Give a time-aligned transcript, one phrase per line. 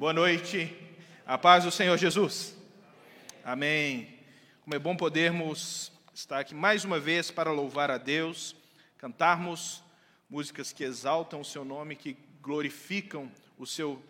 [0.00, 0.74] Boa noite.
[1.26, 2.56] A paz do Senhor Jesus.
[3.44, 4.08] Amém.
[4.62, 8.56] Como é bom podermos estar aqui mais uma vez para louvar a Deus,
[8.96, 9.84] cantarmos
[10.30, 14.02] músicas que exaltam o seu nome, que glorificam o seu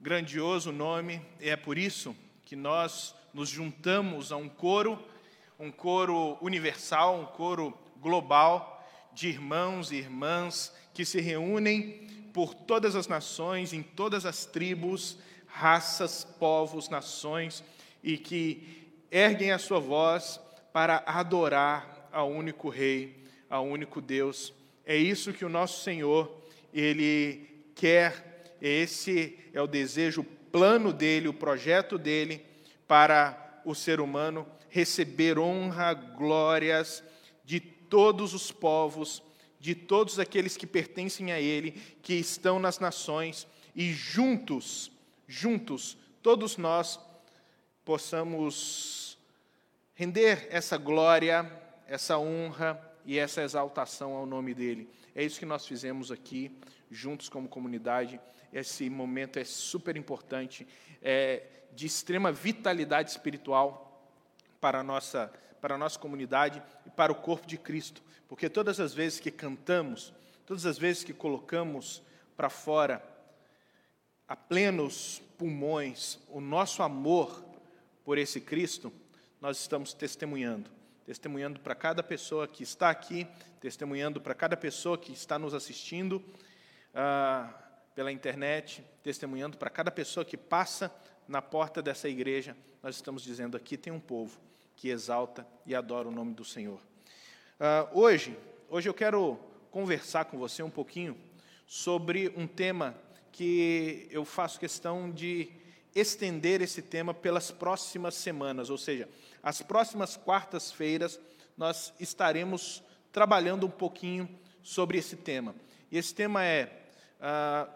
[0.00, 1.20] grandioso nome.
[1.40, 2.14] E é por isso
[2.44, 5.04] que nós nos juntamos a um coro,
[5.58, 12.94] um coro universal, um coro global de irmãos e irmãs que se reúnem por todas
[12.94, 17.64] as nações, em todas as tribos, raças, povos, nações,
[18.02, 20.40] e que erguem a sua voz
[20.72, 24.52] para adorar ao único Rei, ao único Deus.
[24.84, 26.30] É isso que o nosso Senhor,
[26.72, 32.44] Ele quer, esse é o desejo, o plano dele, o projeto dele
[32.86, 37.02] para o ser humano, receber honra, glórias
[37.44, 39.22] de todos os povos,
[39.60, 41.72] de todos aqueles que pertencem a Ele,
[42.02, 44.90] que estão nas nações, e juntos,
[45.26, 46.98] juntos, todos nós
[47.84, 49.18] possamos
[49.94, 51.50] render essa glória,
[51.86, 54.88] essa honra e essa exaltação ao nome dEle.
[55.14, 56.50] É isso que nós fizemos aqui,
[56.90, 58.20] juntos como comunidade.
[58.52, 60.66] Esse momento é super importante,
[61.02, 64.12] é de extrema vitalidade espiritual
[64.60, 68.02] para a nossa para a nossa comunidade e para o corpo de Cristo.
[68.28, 70.12] Porque todas as vezes que cantamos,
[70.46, 72.02] todas as vezes que colocamos
[72.36, 73.02] para fora,
[74.26, 77.44] a plenos pulmões, o nosso amor
[78.04, 78.92] por esse Cristo,
[79.40, 80.70] nós estamos testemunhando.
[81.04, 83.26] Testemunhando para cada pessoa que está aqui,
[83.60, 86.22] testemunhando para cada pessoa que está nos assistindo
[86.94, 87.50] ah,
[87.94, 90.94] pela internet, testemunhando para cada pessoa que passa
[91.26, 92.54] na porta dessa igreja.
[92.82, 94.38] Nós estamos dizendo: aqui tem um povo
[94.78, 96.78] que exalta e adora o nome do Senhor.
[97.58, 98.38] Uh, hoje,
[98.70, 99.36] hoje eu quero
[99.72, 101.18] conversar com você um pouquinho
[101.66, 102.96] sobre um tema
[103.32, 105.50] que eu faço questão de
[105.96, 109.08] estender esse tema pelas próximas semanas, ou seja,
[109.42, 111.18] as próximas quartas-feiras
[111.56, 112.80] nós estaremos
[113.10, 114.28] trabalhando um pouquinho
[114.62, 115.56] sobre esse tema.
[115.90, 116.88] E esse tema é
[117.18, 117.68] uh,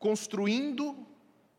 [0.00, 1.06] construindo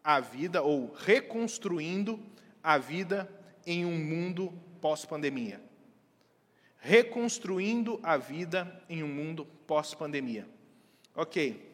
[0.03, 2.19] a vida ou reconstruindo
[2.61, 3.29] a vida
[3.65, 5.61] em um mundo pós-pandemia.
[6.79, 10.47] Reconstruindo a vida em um mundo pós-pandemia.
[11.15, 11.73] Ok.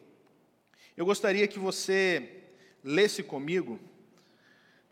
[0.96, 2.44] Eu gostaria que você
[2.82, 3.78] lesse comigo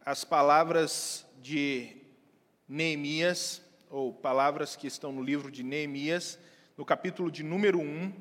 [0.04, 1.96] as palavras de
[2.68, 6.38] Neemias, ou palavras que estão no livro de Neemias,
[6.76, 8.12] no capítulo de número 1,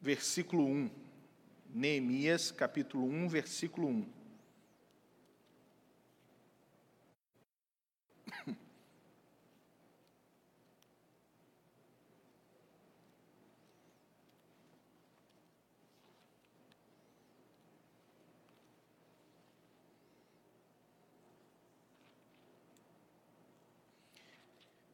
[0.00, 0.90] versículo 1.
[1.70, 4.23] Neemias, capítulo 1, versículo 1.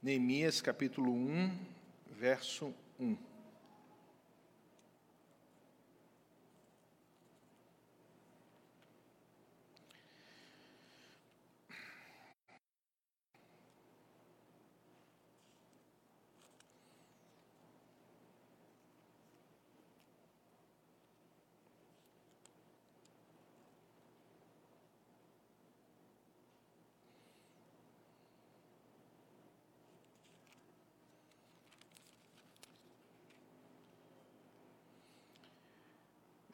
[0.03, 1.53] Neemias capítulo 1,
[2.19, 3.30] verso 1.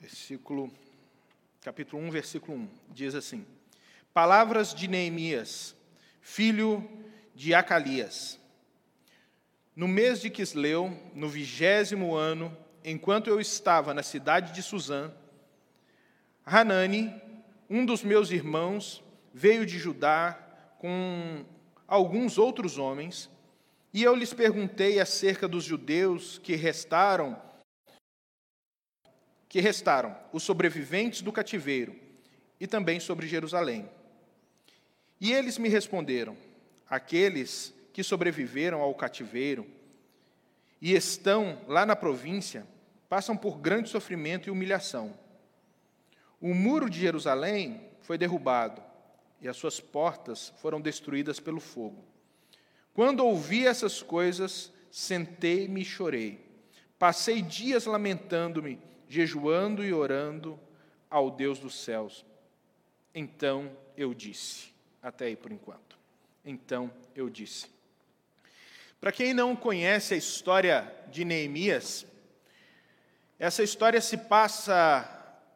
[0.07, 0.71] Versículo,
[1.61, 3.45] capítulo 1, versículo 1, diz assim:
[4.15, 5.75] Palavras de Neemias,
[6.21, 6.89] filho
[7.35, 8.39] de Acalias.
[9.75, 15.13] No mês de Quisleu, no vigésimo ano, enquanto eu estava na cidade de Suzã,
[16.45, 17.13] Hanani,
[17.69, 19.03] um dos meus irmãos,
[19.35, 20.39] veio de Judá
[20.79, 21.45] com
[21.89, 23.29] alguns outros homens,
[23.93, 27.45] e eu lhes perguntei acerca dos judeus que restaram
[29.57, 31.97] que restaram, os sobreviventes do cativeiro,
[32.61, 33.89] e também sobre Jerusalém.
[35.19, 36.37] E eles me responderam:
[36.87, 39.67] aqueles que sobreviveram ao cativeiro
[40.79, 42.67] e estão lá na província
[43.09, 45.19] passam por grande sofrimento e humilhação.
[46.39, 48.83] O muro de Jerusalém foi derrubado
[49.41, 52.05] e as suas portas foram destruídas pelo fogo.
[52.93, 56.45] Quando ouvi essas coisas, sentei-me e chorei.
[56.99, 60.59] Passei dias lamentando-me jejuando e orando
[61.11, 62.25] ao Deus dos céus.
[63.15, 65.97] Então eu disse, até aí por enquanto.
[66.45, 67.67] Então eu disse.
[69.01, 72.05] Para quem não conhece a história de Neemias,
[73.39, 75.07] essa história se passa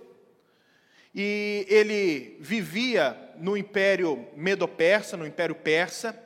[1.15, 6.19] e ele vivia no Império Medo-Persa, no Império Persa,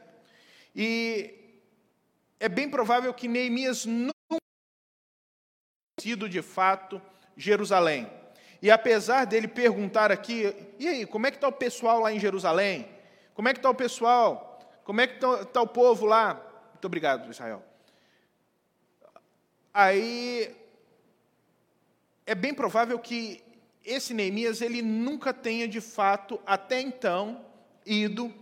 [0.75, 1.35] e
[2.41, 4.13] é bem provável que Neemias não
[6.01, 7.03] sido de fato
[7.37, 8.09] Jerusalém.
[8.63, 12.19] E apesar dele perguntar aqui, e aí, como é que está o pessoal lá em
[12.19, 12.89] Jerusalém?
[13.35, 14.59] Como é que está o pessoal?
[14.85, 16.35] Como é que está tá o povo lá?
[16.73, 17.63] Muito obrigado, Israel.
[19.73, 20.57] Aí
[22.27, 23.43] é bem provável que
[23.89, 27.45] esse Neemias ele nunca tenha de fato até então
[27.87, 28.33] ido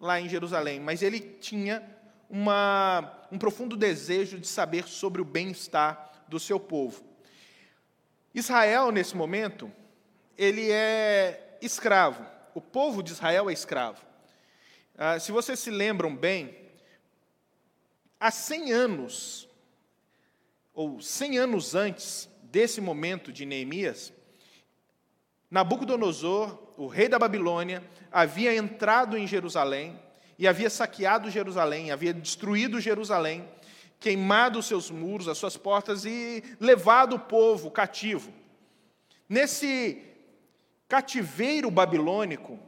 [0.00, 1.82] lá em Jerusalém, mas ele tinha
[2.28, 7.04] uma, um profundo desejo de saber sobre o bem-estar do seu povo.
[8.34, 9.70] Israel, nesse momento,
[10.36, 12.26] ele é escravo.
[12.54, 14.04] O povo de Israel é escravo.
[14.96, 16.56] Ah, se vocês se lembram bem,
[18.18, 19.48] há 100 anos,
[20.72, 24.12] ou 100 anos antes desse momento de Neemias,
[25.54, 27.80] Nabucodonosor, o rei da Babilônia,
[28.10, 29.96] havia entrado em Jerusalém
[30.36, 33.48] e havia saqueado Jerusalém, havia destruído Jerusalém,
[34.00, 38.32] queimado os seus muros, as suas portas e levado o povo cativo.
[39.28, 40.02] Nesse
[40.88, 42.58] cativeiro babilônico,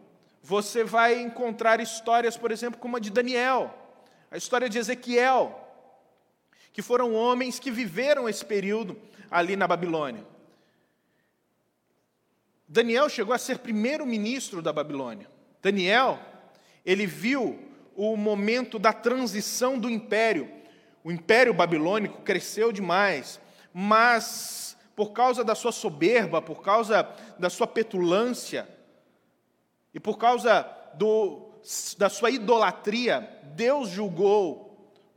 [0.41, 3.77] você vai encontrar histórias, por exemplo, como a de Daniel,
[4.31, 5.61] a história de Ezequiel,
[6.73, 8.97] que foram homens que viveram esse período
[9.29, 10.36] ali na Babilônia.
[12.69, 15.31] Daniel chegou a ser primeiro-ministro da Babilônia.
[15.63, 16.19] Daniel,
[16.85, 17.59] ele viu
[17.95, 20.51] o momento da transição do império.
[21.03, 23.41] O império babilônico cresceu demais,
[23.73, 27.09] mas por causa da sua soberba, por causa
[27.39, 28.69] da sua petulância
[29.95, 31.51] e por causa do,
[31.97, 34.67] da sua idolatria, Deus julgou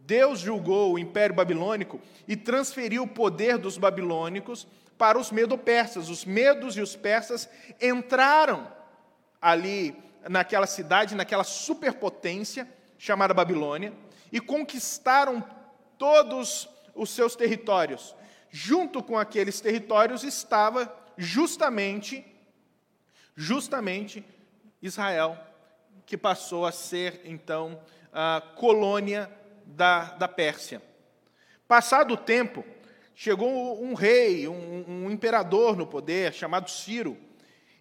[0.10, 4.66] Deus julgou o Império Babilônico e transferiu o poder dos babilônicos
[5.00, 6.10] para os medo-persas.
[6.10, 7.50] Os medos e os persas
[7.82, 8.72] entraram
[9.42, 9.96] ali
[10.30, 12.68] naquela cidade, naquela superpotência
[12.98, 13.94] chamada Babilônia,
[14.30, 15.44] e conquistaram
[15.98, 18.14] todos os seus territórios.
[18.52, 22.26] Junto com aqueles territórios estava justamente
[23.36, 24.26] justamente
[24.82, 25.38] Israel,
[26.06, 27.80] que passou a ser então
[28.12, 29.32] a colônia
[29.66, 30.82] da, da Pérsia.
[31.66, 32.66] Passado o tempo,
[33.20, 37.18] chegou um rei, um, um imperador no poder, chamado Ciro,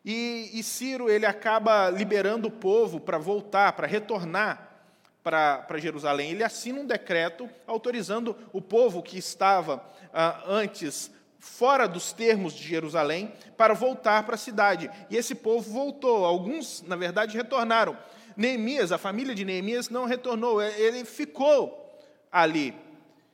[0.05, 4.82] e, e, Ciro ele acaba liberando o povo para voltar, para retornar
[5.23, 6.32] para Jerusalém.
[6.32, 11.08] Ele assina um decreto autorizando o povo que estava ah, antes
[11.38, 14.90] fora dos termos de Jerusalém para voltar para a cidade.
[15.08, 16.25] E esse povo voltou.
[16.25, 17.96] Alguns, na verdade, retornaram.
[18.37, 21.96] Neemias, a família de Neemias não retornou, ele ficou
[22.32, 22.75] ali,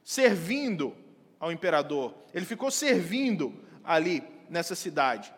[0.02, 0.94] servindo
[1.44, 3.52] ao imperador, ele ficou servindo
[3.84, 5.30] ali nessa cidade.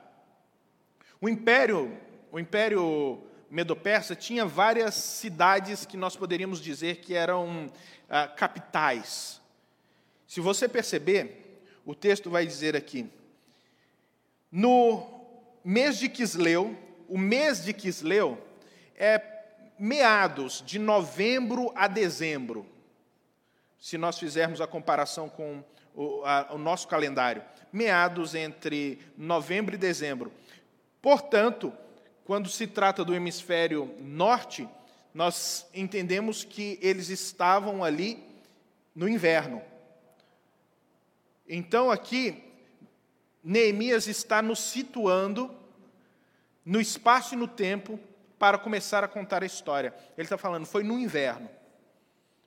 [1.21, 2.01] O império,
[2.31, 7.69] o império Medo-Persa tinha várias cidades que nós poderíamos dizer que eram
[8.09, 9.41] ah, capitais.
[10.29, 13.11] Se você perceber, o texto vai dizer aqui:
[14.53, 15.05] no
[15.65, 18.41] mês de Quisleu, o mês de Quisleu
[18.95, 19.21] é
[19.77, 22.65] meados de novembro a dezembro,
[23.77, 25.65] se nós fizermos a comparação com
[25.97, 30.31] o, a, o nosso calendário, meados entre novembro e dezembro.
[31.01, 31.73] Portanto,
[32.25, 34.69] quando se trata do hemisfério norte,
[35.15, 38.23] nós entendemos que eles estavam ali
[38.95, 39.63] no inverno.
[41.49, 42.45] Então, aqui,
[43.43, 45.55] Neemias está nos situando
[46.65, 47.99] no espaço e no tempo
[48.39, 49.95] para começar a contar a história.
[50.19, 51.49] Ele está falando, foi no inverno.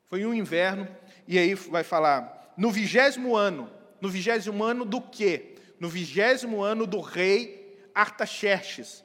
[0.09, 0.87] Foi no inverno,
[1.27, 3.71] e aí vai falar, no vigésimo ano.
[4.01, 5.55] No vigésimo ano do quê?
[5.79, 9.03] No vigésimo ano do rei Artaxerxes,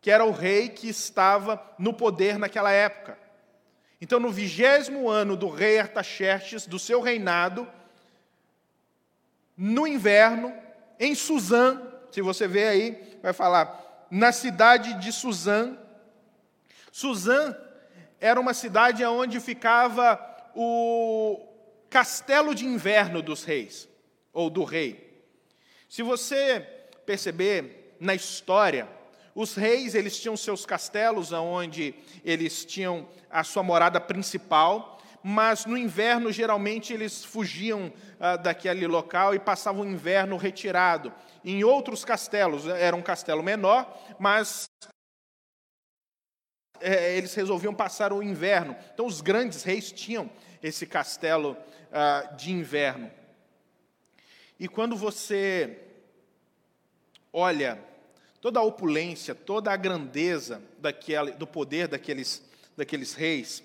[0.00, 3.18] que era o rei que estava no poder naquela época.
[4.00, 7.68] Então, no vigésimo ano do rei Artaxerxes, do seu reinado,
[9.56, 10.54] no inverno,
[11.00, 15.76] em Suzã, se você vê aí, vai falar, na cidade de Suzã,
[16.92, 17.56] Suzã
[18.20, 20.20] era uma cidade onde ficava
[20.54, 21.45] o
[21.90, 23.88] castelo de inverno dos reis,
[24.32, 25.24] ou do rei.
[25.88, 26.60] Se você
[27.04, 28.88] perceber na história,
[29.34, 35.76] os reis eles tinham seus castelos onde eles tinham a sua morada principal, mas no
[35.76, 41.12] inverno geralmente eles fugiam ah, daquele local e passavam o inverno retirado.
[41.44, 44.66] Em outros castelos, era um castelo menor, mas
[46.80, 48.76] é, eles resolviam passar o inverno.
[48.92, 50.30] Então os grandes reis tinham
[50.62, 51.56] esse castelo
[51.92, 53.10] ah, de inverno.
[54.58, 55.78] E quando você
[57.32, 57.78] olha
[58.40, 60.62] toda a opulência, toda a grandeza
[61.38, 62.42] do poder daqueles,
[62.76, 63.62] daqueles reis,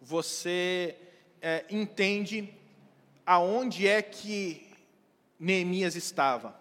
[0.00, 0.96] você
[1.40, 2.52] é, entende
[3.24, 4.68] aonde é que
[5.38, 6.60] Neemias estava.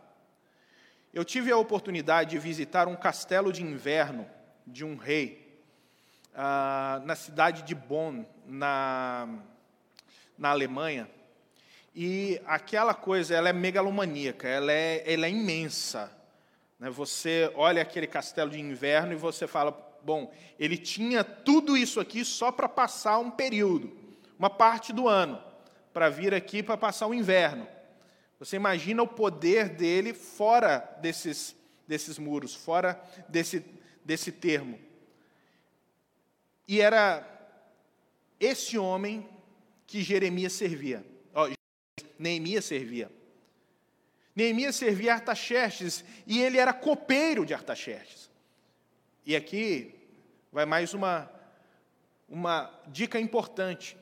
[1.14, 4.30] Eu tive a oportunidade de visitar um castelo de inverno
[4.66, 5.60] de um rei
[6.34, 9.28] ah, na cidade de Bonn, na,
[10.42, 11.08] na Alemanha.
[11.96, 16.12] E aquela coisa, ela é megalomaníaca, ela é, ela é imensa.
[16.80, 16.90] Né?
[16.90, 19.72] Você olha aquele castelo de inverno e você fala,
[20.04, 23.96] bom, ele tinha tudo isso aqui só para passar um período,
[24.40, 25.40] uma parte do ano,
[25.94, 27.68] para vir aqui para passar o inverno.
[28.40, 31.56] Você imagina o poder dele fora desses,
[31.88, 33.64] desses muros, fora desse,
[34.04, 34.80] desse termo.
[36.68, 37.28] E era
[38.40, 39.30] esse homem
[39.92, 41.06] que Jeremias servia.
[42.18, 43.12] Neemias servia.
[44.34, 48.32] Neemias servia Artaxerxes e ele era copeiro de Artaxerxes.
[49.26, 49.94] E aqui
[50.50, 51.30] vai mais uma,
[52.30, 53.98] uma dica importante.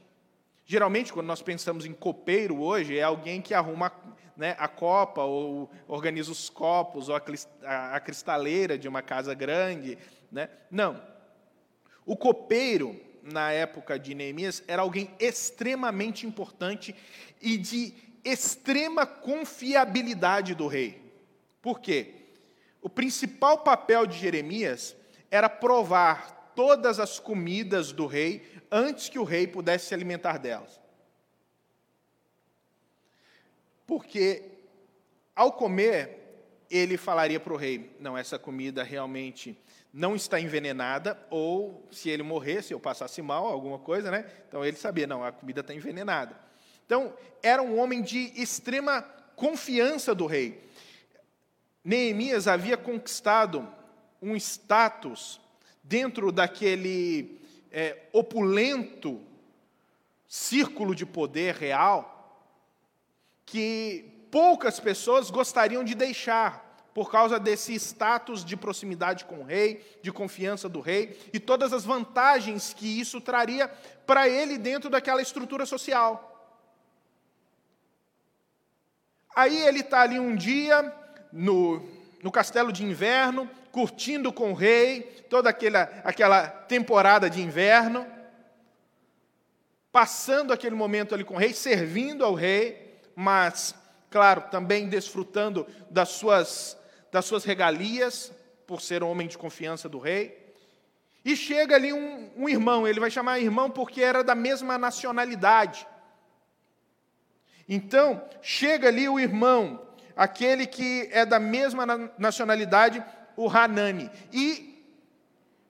[0.63, 3.91] Geralmente, quando nós pensamos em copeiro hoje, é alguém que arruma
[4.38, 9.98] né, a copa, ou organiza os copos, ou a, cristaleira de uma casa grande.
[10.31, 10.51] Né?
[10.69, 11.01] Não.
[12.05, 16.96] O copeiro, na época de Neemias, era alguém extremamente importante
[17.42, 17.94] e de
[18.24, 21.02] extrema confiabilidade do rei.
[21.62, 22.16] Por quê?
[22.82, 24.96] O principal papel de Jeremias
[25.30, 30.80] era provar todas as comidas do rei antes que o rei pudesse se alimentar delas.
[33.86, 34.44] Porque
[35.36, 36.20] ao comer,
[36.70, 39.58] ele falaria para o rei: não, essa comida realmente
[39.93, 44.25] não está envenenada, ou se ele morresse, ou passasse mal, alguma coisa, né?
[44.48, 46.36] Então ele sabia: não, a comida está envenenada.
[46.86, 49.01] Então, era um homem de extrema
[49.36, 50.67] confiança do rei.
[51.84, 53.67] Neemias havia conquistado
[54.22, 55.39] um status
[55.84, 57.39] dentro daquele
[57.72, 59.22] é, opulento
[60.27, 62.15] círculo de poder real
[63.46, 66.69] que poucas pessoas gostariam de deixar
[67.00, 71.72] por causa desse status de proximidade com o rei, de confiança do rei e todas
[71.72, 73.70] as vantagens que isso traria
[74.06, 76.62] para ele dentro daquela estrutura social.
[79.34, 80.94] Aí ele está ali um dia,
[81.32, 81.82] no,
[82.22, 88.06] no castelo de inverno, curtindo com o rei, toda aquela, aquela temporada de inverno,
[89.89, 93.74] passando aquele momento ali com o rei, servindo ao rei, mas,
[94.10, 96.77] claro, também desfrutando das suas,
[97.12, 98.32] das suas regalias,
[98.66, 100.54] por ser um homem de confiança do rei.
[101.24, 105.88] E chega ali um, um irmão, ele vai chamar irmão porque era da mesma nacionalidade.
[107.68, 109.86] Então, chega ali o irmão,
[110.16, 111.86] aquele que é da mesma
[112.18, 113.04] nacionalidade,
[113.36, 114.84] o Hanani, e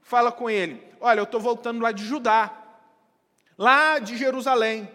[0.01, 2.51] fala com ele: Olha, eu estou voltando lá de Judá,
[3.57, 4.89] lá de Jerusalém.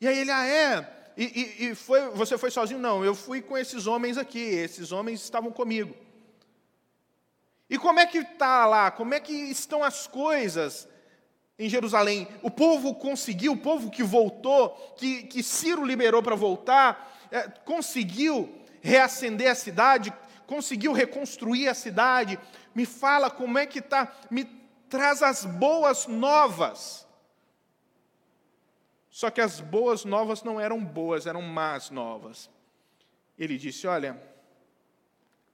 [0.00, 0.95] E aí ele, ah, é?
[1.16, 2.78] E, e, e foi, você foi sozinho?
[2.78, 5.94] Não, eu fui com esses homens aqui, esses homens estavam comigo.
[7.68, 8.90] E como é que está lá?
[8.90, 10.88] Como é que estão as coisas
[11.58, 12.28] em Jerusalém.
[12.42, 18.62] O povo conseguiu, o povo que voltou, que, que Ciro liberou para voltar, é, conseguiu
[18.80, 20.12] reacender a cidade,
[20.46, 22.38] conseguiu reconstruir a cidade.
[22.74, 24.44] Me fala como é que está, me
[24.88, 27.05] traz as boas novas.
[29.16, 32.50] Só que as boas novas não eram boas, eram más novas.
[33.38, 34.22] Ele disse: Olha,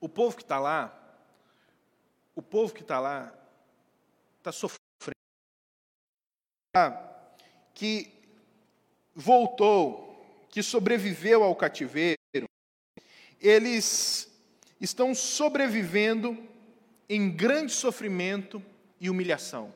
[0.01, 0.93] o povo que está lá,
[2.35, 3.33] o povo que está lá,
[4.39, 4.83] está sofrendo
[7.73, 8.13] que
[9.15, 12.19] voltou, que sobreviveu ao cativeiro,
[13.41, 14.29] eles
[14.81, 16.37] estão sobrevivendo
[17.09, 18.61] em grande sofrimento
[19.01, 19.73] e humilhação.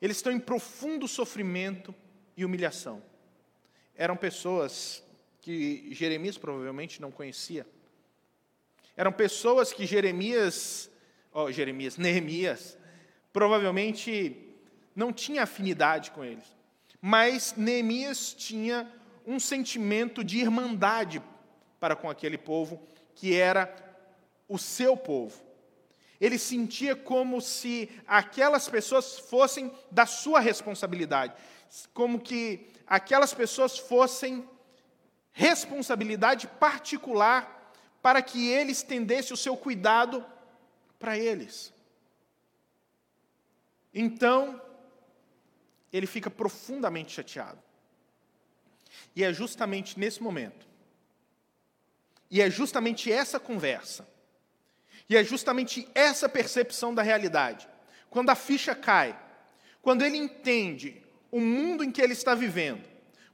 [0.00, 1.94] Eles estão em profundo sofrimento
[2.36, 3.02] e humilhação.
[3.94, 5.02] Eram pessoas
[5.40, 7.66] que Jeremias provavelmente não conhecia.
[8.96, 10.90] Eram pessoas que Jeremias,
[11.32, 12.76] oh, Jeremias, Neemias,
[13.32, 14.36] provavelmente
[14.94, 16.44] não tinha afinidade com eles.
[17.00, 18.90] Mas Neemias tinha
[19.26, 21.22] um sentimento de irmandade
[21.78, 22.82] para com aquele povo,
[23.14, 23.74] que era
[24.48, 25.44] o seu povo.
[26.20, 31.34] Ele sentia como se aquelas pessoas fossem da sua responsabilidade,
[31.92, 34.48] como que aquelas pessoas fossem
[35.32, 40.24] responsabilidade particular para que ele estendesse o seu cuidado
[40.98, 41.72] para eles.
[43.92, 44.60] Então,
[45.92, 47.58] ele fica profundamente chateado.
[49.14, 50.66] E é justamente nesse momento,
[52.30, 54.06] e é justamente essa conversa,
[55.08, 57.68] e é justamente essa percepção da realidade,
[58.10, 59.18] quando a ficha cai,
[59.80, 62.84] quando ele entende o mundo em que ele está vivendo,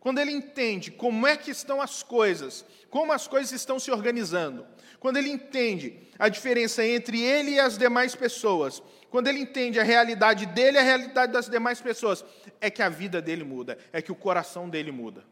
[0.00, 4.66] quando ele entende como é que estão as coisas, como as coisas estão se organizando,
[4.98, 9.82] quando ele entende a diferença entre ele e as demais pessoas, quando ele entende a
[9.82, 12.24] realidade dele e a realidade das demais pessoas,
[12.60, 15.24] é que a vida dele muda, é que o coração dele muda.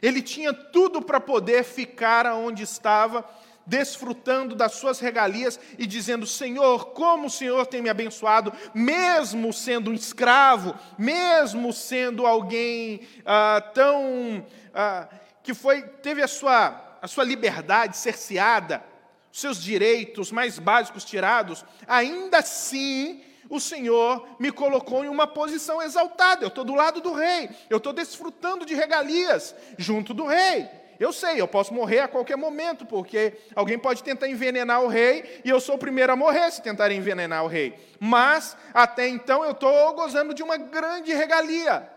[0.00, 3.28] Ele tinha tudo para poder ficar onde estava,
[3.68, 9.90] desfrutando das suas regalias e dizendo: Senhor, como o Senhor tem me abençoado, mesmo sendo
[9.90, 14.44] um escravo, mesmo sendo alguém ah, tão.
[14.74, 15.08] Ah,
[15.42, 18.84] que foi, teve a sua, a sua liberdade cerceada,
[19.32, 25.80] os seus direitos mais básicos tirados, ainda assim o Senhor me colocou em uma posição
[25.80, 26.44] exaltada.
[26.44, 30.68] Eu estou do lado do rei, eu estou desfrutando de regalias junto do rei.
[30.98, 35.40] Eu sei, eu posso morrer a qualquer momento, porque alguém pode tentar envenenar o rei
[35.44, 37.78] e eu sou o primeiro a morrer se tentarem envenenar o rei.
[38.00, 41.88] Mas, até então, eu estou gozando de uma grande regalia.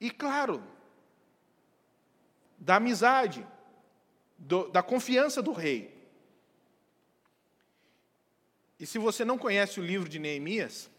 [0.00, 0.62] E, claro,
[2.56, 3.46] da amizade,
[4.38, 5.94] do, da confiança do rei.
[8.80, 10.90] E se você não conhece o livro de Neemias,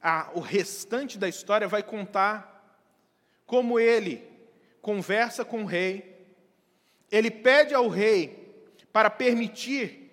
[0.00, 2.80] a, o restante da história vai contar
[3.44, 4.31] como ele
[4.82, 6.26] conversa com o rei,
[7.10, 8.52] ele pede ao rei
[8.92, 10.10] para permitir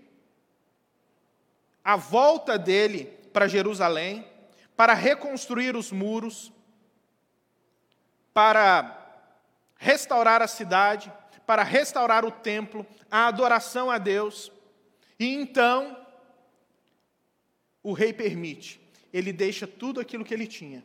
[1.83, 4.25] a volta dele para Jerusalém,
[4.77, 6.53] para reconstruir os muros,
[8.31, 8.95] para
[9.75, 11.11] restaurar a cidade,
[11.47, 14.51] para restaurar o templo, a adoração a Deus.
[15.19, 16.05] E então,
[17.81, 18.79] o rei permite,
[19.11, 20.83] ele deixa tudo aquilo que ele tinha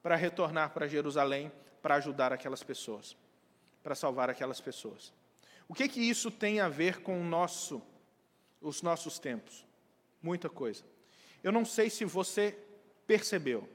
[0.00, 1.50] para retornar para Jerusalém
[1.82, 3.16] para ajudar aquelas pessoas,
[3.82, 5.12] para salvar aquelas pessoas.
[5.68, 7.82] O que que isso tem a ver com nosso,
[8.60, 9.66] os nossos tempos?
[10.22, 10.84] Muita coisa.
[11.42, 12.58] Eu não sei se você
[13.06, 13.68] percebeu,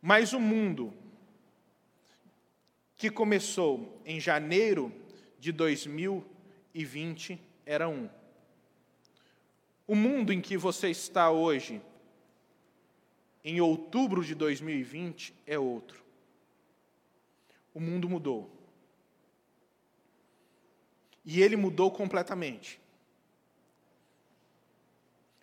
[0.00, 0.92] mas o mundo
[2.96, 4.92] que começou em janeiro
[5.38, 8.08] de 2020 era um.
[9.86, 11.80] O mundo em que você está hoje,
[13.44, 16.01] em outubro de 2020, é outro.
[17.74, 18.50] O mundo mudou.
[21.24, 22.80] E ele mudou completamente.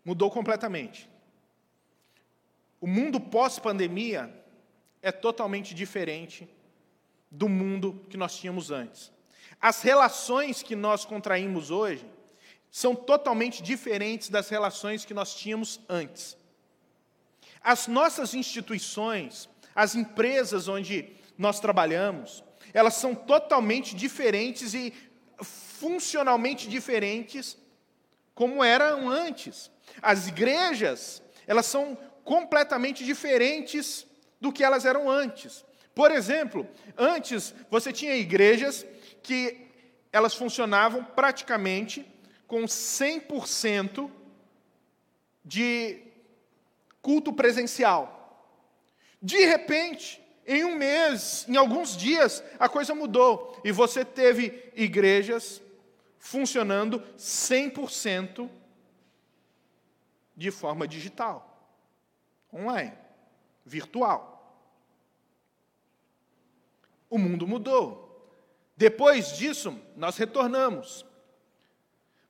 [0.04, 1.10] Mudou completamente.
[2.82, 4.34] O mundo pós-pandemia
[5.02, 6.50] é totalmente diferente
[7.30, 9.12] do mundo que nós tínhamos antes.
[9.62, 12.06] As relações que nós contraímos hoje
[12.72, 16.38] são totalmente diferentes das relações que nós tínhamos antes.
[17.62, 24.93] As nossas instituições, as empresas onde nós trabalhamos, elas são totalmente diferentes e
[25.41, 27.58] funcionalmente diferentes
[28.36, 29.71] como eram antes.
[30.02, 34.06] As igrejas, elas são completamente diferentes
[34.39, 35.65] do que elas eram antes.
[35.95, 38.86] Por exemplo, antes você tinha igrejas
[39.23, 39.65] que
[40.12, 42.06] elas funcionavam praticamente
[42.47, 44.12] com 100%
[45.45, 46.02] de
[47.02, 48.17] culto presencial.
[49.21, 55.62] De repente, em um mês, em alguns dias, a coisa mudou e você teve igrejas
[56.17, 58.49] funcionando 100%
[60.35, 61.71] de forma digital,
[62.51, 62.97] online,
[63.63, 64.57] virtual.
[67.07, 68.09] O mundo mudou.
[68.75, 71.05] Depois disso, nós retornamos.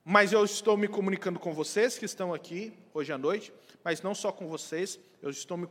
[0.04, 3.50] Mas eu estou me comunicando com vocês que estão aqui hoje à noite,
[3.82, 5.66] mas não só com vocês, eu estou me,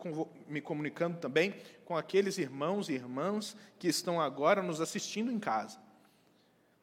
[0.47, 1.53] me comunicando também
[1.89, 5.79] com aqueles irmãos e irmãs que estão agora nos assistindo em casa.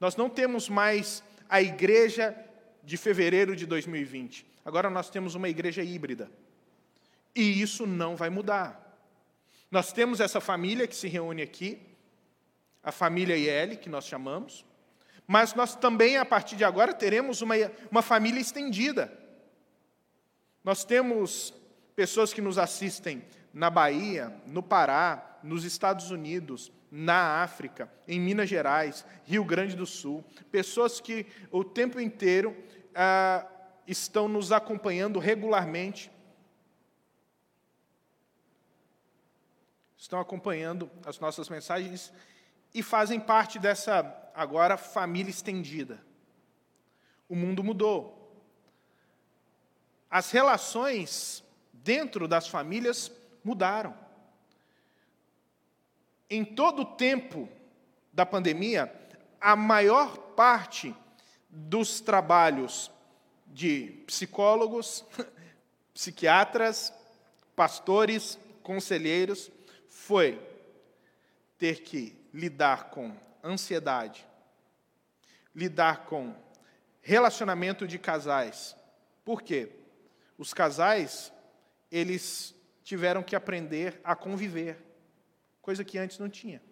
[0.01, 2.37] Nós não temos mais a igreja
[2.83, 4.45] de fevereiro de 2020.
[4.65, 6.29] Agora nós temos uma igreja híbrida.
[7.37, 8.99] E isso não vai mudar.
[9.71, 11.81] Nós temos essa família que se reúne aqui,
[12.83, 14.67] a família IL, que nós chamamos,
[15.25, 17.55] mas nós também, a partir de agora, teremos uma,
[17.93, 19.17] uma família estendida.
[20.65, 21.55] Nós temos
[21.95, 23.23] pessoas que nos assistem
[23.57, 29.87] na Bahia, no Pará, nos Estados Unidos, na África, em Minas Gerais, Rio Grande do
[29.87, 32.55] Sul, pessoas que o tempo inteiro
[32.95, 33.47] ah,
[33.87, 36.11] estão nos acompanhando regularmente,
[39.97, 42.13] estão acompanhando as nossas mensagens
[42.75, 46.05] e fazem parte dessa, agora, família estendida.
[47.27, 48.39] O mundo mudou.
[50.11, 51.43] As relações
[51.73, 53.11] dentro das famílias
[53.47, 53.97] mudaram.
[56.29, 57.49] Em todo o tempo
[58.13, 58.93] da pandemia,
[59.41, 60.93] a maior parte
[61.49, 62.91] dos trabalhos
[63.47, 65.05] de psicólogos,
[65.95, 66.93] psiquiatras,
[67.55, 69.49] pastores, conselheiros,
[69.87, 70.45] foi
[71.57, 74.27] ter que lidar com ansiedade,
[75.55, 76.35] lidar com
[77.01, 78.75] relacionamento de casais.
[79.25, 79.71] Por quê?
[80.37, 81.33] Os casais,
[81.93, 82.56] eles
[82.87, 84.79] tiveram que aprender a conviver,
[85.61, 86.63] coisa que antes não tinha.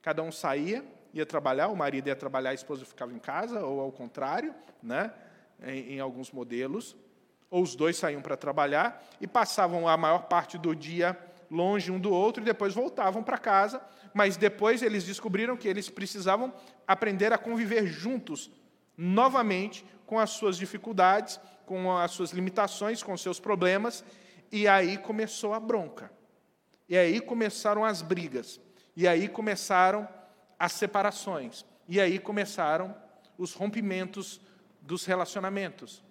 [0.00, 3.80] Cada um saía, ia trabalhar, o marido ia trabalhar, a esposa ficava em casa, ou
[3.80, 5.12] ao contrário, né?
[5.60, 6.94] em, em alguns modelos,
[7.50, 11.18] ou os dois saíam para trabalhar e passavam a maior parte do dia
[11.50, 13.82] longe um do outro e depois voltavam para casa,
[14.14, 16.54] mas depois eles descobriram que eles precisavam
[16.86, 18.48] aprender a conviver juntos
[18.96, 24.04] novamente com as suas dificuldades, com as suas limitações, com os seus problemas,
[24.50, 26.10] e aí começou a bronca.
[26.88, 28.60] E aí começaram as brigas.
[28.96, 30.08] E aí começaram
[30.58, 31.64] as separações.
[31.88, 32.94] E aí começaram
[33.38, 34.40] os rompimentos
[34.80, 36.02] dos relacionamentos.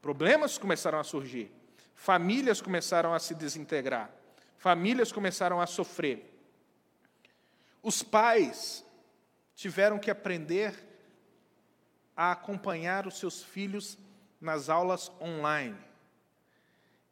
[0.00, 1.52] Problemas começaram a surgir.
[1.94, 4.10] Famílias começaram a se desintegrar.
[4.56, 6.28] Famílias começaram a sofrer.
[7.82, 8.84] Os pais
[9.54, 10.74] tiveram que aprender
[12.16, 13.98] a acompanhar os seus filhos
[14.40, 15.78] nas aulas online.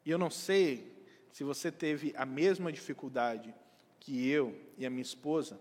[0.05, 0.91] E eu não sei
[1.31, 3.53] se você teve a mesma dificuldade
[3.99, 5.59] que eu e a minha esposa,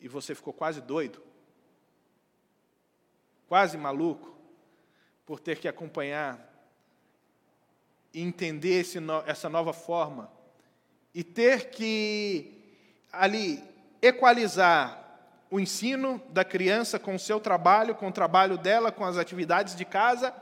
[0.00, 1.22] e você ficou quase doido,
[3.46, 4.36] quase maluco,
[5.24, 6.38] por ter que acompanhar
[8.12, 10.30] e entender esse, essa nova forma,
[11.14, 12.52] e ter que
[13.12, 13.62] ali
[14.00, 15.02] equalizar
[15.50, 19.76] o ensino da criança com o seu trabalho, com o trabalho dela, com as atividades
[19.76, 20.34] de casa,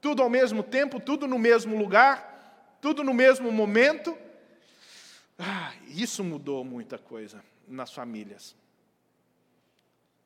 [0.00, 2.29] tudo ao mesmo tempo, tudo no mesmo lugar,
[2.80, 4.16] tudo no mesmo momento.
[5.38, 8.54] Ah, isso mudou muita coisa nas famílias.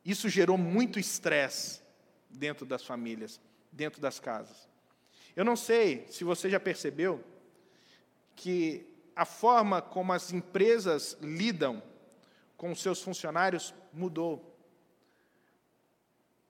[0.05, 1.81] Isso gerou muito estresse
[2.29, 3.41] dentro das famílias,
[3.73, 4.69] dentro das casas.
[5.35, 7.25] Eu não sei se você já percebeu
[8.37, 8.87] que
[9.17, 11.83] a forma como as empresas lidam
[12.57, 14.53] com seus funcionários mudou.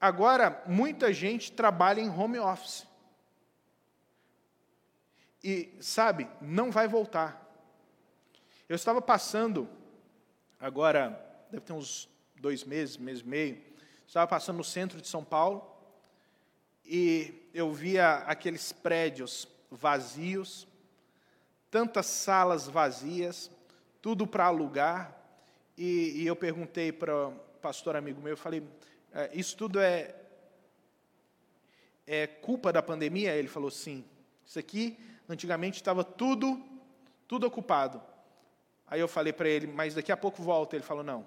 [0.00, 2.86] Agora, muita gente trabalha em home office.
[5.44, 7.38] E, sabe, não vai voltar.
[8.66, 9.68] Eu estava passando,
[10.58, 11.10] agora,
[11.50, 13.62] deve ter uns dois meses, mês e meio,
[14.06, 15.70] estava passando no centro de São Paulo,
[16.82, 20.66] e eu via aqueles prédios vazios,
[21.70, 23.50] tantas salas vazias,
[24.00, 25.14] tudo para alugar,
[25.76, 28.66] e, e, eu perguntei para o pastor amigo meu, eu falei,
[29.12, 30.14] é, isso tudo é,
[32.06, 33.34] é culpa da pandemia?
[33.34, 34.04] Ele falou, sim.
[34.46, 34.96] Isso aqui,
[35.28, 36.62] antigamente, estava tudo,
[37.26, 38.02] tudo ocupado.
[38.86, 40.76] Aí eu falei para ele, mas daqui a pouco volta.
[40.76, 41.26] Ele falou, não.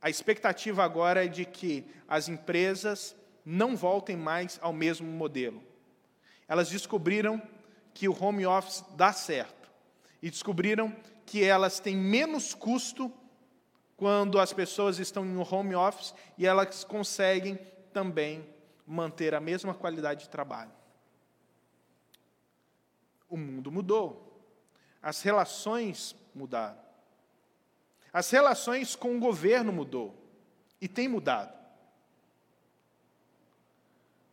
[0.00, 5.62] A expectativa agora é de que as empresas não voltem mais ao mesmo modelo.
[6.46, 7.42] Elas descobriram
[7.92, 9.70] que o home office dá certo.
[10.22, 10.94] E descobriram
[11.26, 13.12] que elas têm menos custo
[13.96, 17.58] quando as pessoas estão em home office e elas conseguem
[17.92, 18.46] também
[18.86, 20.72] manter a mesma qualidade de trabalho.
[23.34, 24.40] O mundo mudou.
[25.02, 26.78] As relações mudaram.
[28.12, 30.14] As relações com o governo mudou
[30.80, 31.52] e tem mudado.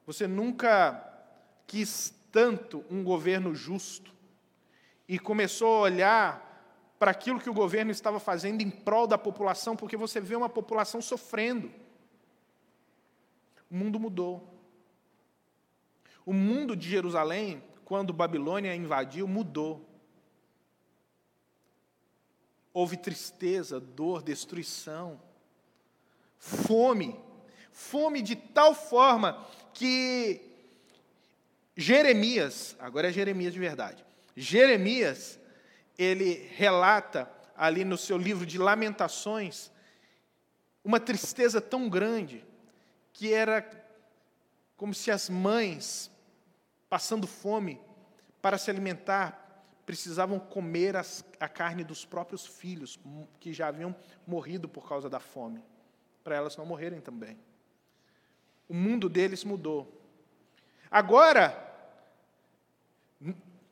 [0.06, 1.04] Você nunca
[1.66, 4.14] quis tanto um governo justo
[5.08, 9.76] e começou a olhar para aquilo que o governo estava fazendo em prol da população,
[9.76, 11.72] porque você vê uma população sofrendo.
[13.68, 14.48] O mundo mudou.
[16.24, 19.86] O mundo de Jerusalém, quando Babilônia invadiu, mudou.
[22.74, 25.22] Houve tristeza, dor, destruição,
[26.40, 27.20] fome.
[27.74, 30.40] Fome de tal forma que
[31.76, 34.06] Jeremias, agora é Jeremias de verdade,
[34.38, 35.38] Jeremias,
[35.98, 39.70] ele relata ali no seu livro de Lamentações
[40.82, 42.42] uma tristeza tão grande
[43.12, 43.70] que era
[44.78, 46.11] como se as mães,
[46.92, 47.80] passando fome
[48.42, 53.00] para se alimentar, precisavam comer as, a carne dos próprios filhos,
[53.40, 53.96] que já haviam
[54.28, 55.64] morrido por causa da fome,
[56.22, 57.40] para elas não morrerem também.
[58.68, 60.02] O mundo deles mudou.
[60.92, 61.66] Agora,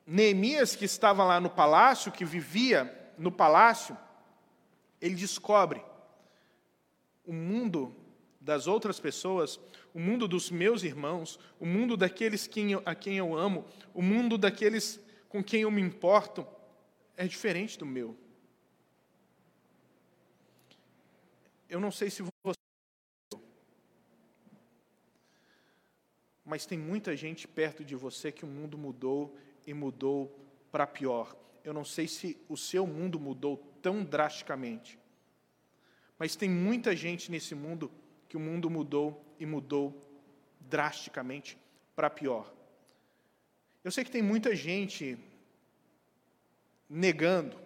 [0.08, 3.98] Neemias, que estava lá no palácio, que vivia no palácio,
[5.02, 5.84] ele descobre
[7.26, 7.94] o mundo
[8.40, 9.60] das outras pessoas,
[9.93, 12.49] o mundo dos meus irmãos, o mundo daqueles
[12.86, 16.45] a quem eu amo, o mundo daqueles com quem eu me importo,
[17.15, 18.17] é diferente do meu.
[21.69, 22.60] Eu não sei se você.
[26.43, 30.36] Mas tem muita gente perto de você que o mundo mudou e mudou
[30.71, 31.36] para pior.
[31.63, 34.97] Eu não sei se o seu mundo mudou tão drasticamente.
[36.17, 37.91] Mas tem muita gente nesse mundo
[38.30, 40.00] que o mundo mudou e mudou
[40.62, 41.58] drasticamente
[41.96, 42.54] para pior.
[43.84, 45.18] Eu sei que tem muita gente
[46.88, 47.58] negando,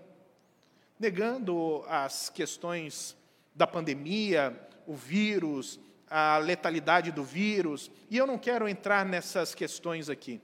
[0.97, 3.15] negando as questões
[3.53, 10.09] da pandemia, o vírus, a letalidade do vírus, e eu não quero entrar nessas questões
[10.09, 10.39] aqui.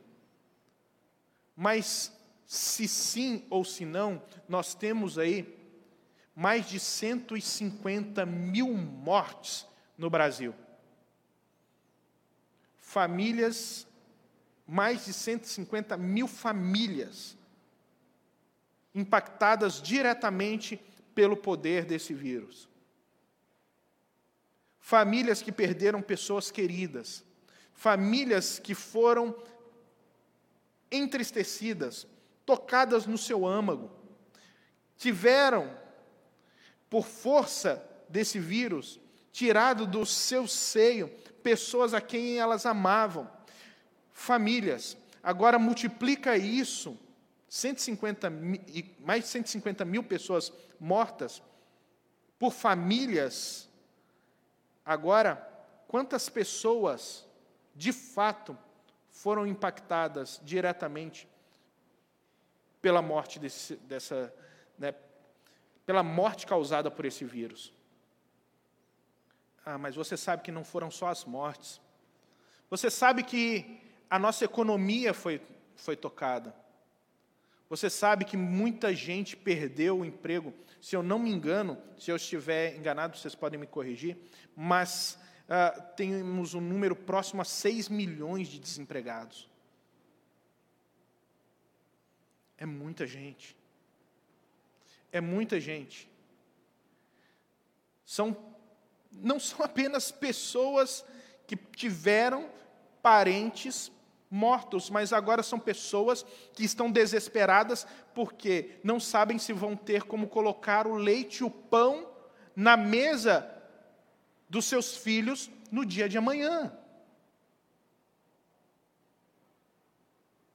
[1.55, 2.12] Mas
[2.45, 5.58] se sim ou se não, nós temos aí
[6.36, 9.68] mais de 150 mil mortes
[9.99, 10.55] no Brasil.
[12.77, 13.85] Famílias,
[14.65, 17.38] mais de 150 mil famílias
[18.95, 20.77] impactadas diretamente
[21.13, 22.67] pelo poder desse vírus.
[24.79, 27.23] Famílias que perderam pessoas queridas,
[27.73, 29.35] famílias que foram
[30.89, 32.07] entristecidas,
[32.45, 33.91] tocadas no seu âmago,
[34.97, 35.77] tiveram,
[36.89, 38.99] por força desse vírus,
[39.39, 41.08] tirado do seu seio
[41.41, 43.32] pessoas a quem elas amavam,
[44.12, 44.97] famílias.
[45.23, 46.99] Agora multiplica isso,
[47.47, 48.30] 150
[48.99, 51.41] mais de 150 mil pessoas mortas
[52.38, 53.69] por famílias.
[54.84, 55.36] Agora,
[55.88, 57.25] quantas pessoas
[57.73, 58.58] de fato
[59.10, 61.30] foram impactadas diretamente
[62.82, 64.34] pela morte desse, dessa,
[64.78, 64.93] né,
[65.86, 67.78] pela morte causada por esse vírus.
[69.71, 71.79] Ah, mas você sabe que não foram só as mortes.
[72.71, 73.79] Você sabe que
[74.10, 75.39] a nossa economia foi,
[75.75, 76.55] foi tocada.
[77.69, 80.55] Você sabe que muita gente perdeu o emprego.
[80.82, 84.17] Se eu não me engano, se eu estiver enganado, vocês podem me corrigir,
[84.55, 89.47] mas ah, temos um número próximo a 6 milhões de desempregados.
[92.58, 93.55] É muita gente.
[95.12, 96.10] É muita gente.
[98.03, 98.48] São
[99.12, 101.06] não são apenas pessoas
[101.48, 102.50] que tiveram
[103.02, 103.91] parentes
[104.30, 110.28] mortos, mas agora são pessoas que estão desesperadas porque não sabem se vão ter como
[110.28, 112.08] colocar o leite e o pão
[112.56, 113.50] na mesa
[114.48, 116.72] dos seus filhos no dia de amanhã.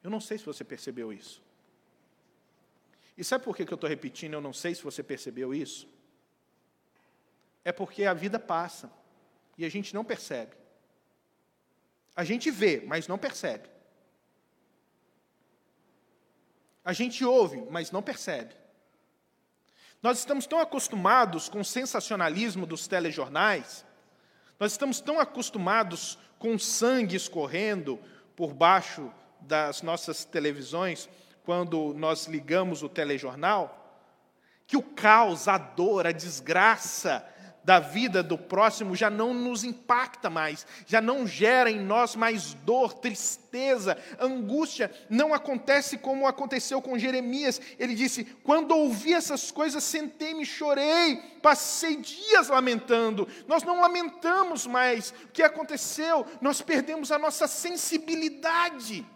[0.02, 1.42] Eu não sei se você percebeu isso.
[3.16, 4.34] E sabe por que eu estou repetindo?
[4.34, 5.88] Eu não sei se você percebeu isso.
[7.64, 8.92] É porque a vida passa
[9.56, 10.52] e a gente não percebe.
[12.14, 13.68] A gente vê, mas não percebe.
[16.84, 18.54] A gente ouve, mas não percebe.
[20.02, 23.86] Nós estamos tão acostumados com o sensacionalismo dos telejornais,
[24.60, 27.98] nós estamos tão acostumados com sangue escorrendo
[28.36, 31.08] por baixo das nossas televisões,
[31.42, 33.80] quando nós ligamos o telejornal,
[34.66, 37.26] que o caos, a dor, a desgraça
[37.64, 42.52] da vida do próximo já não nos impacta mais, já não gera em nós mais
[42.54, 44.92] dor, tristeza, angústia.
[45.08, 47.60] Não acontece como aconteceu com Jeremias.
[47.78, 53.26] Ele disse: Quando ouvi essas coisas, sentei-me chorei, passei dias lamentando.
[53.48, 59.06] Nós não lamentamos mais o que aconteceu, nós perdemos a nossa sensibilidade.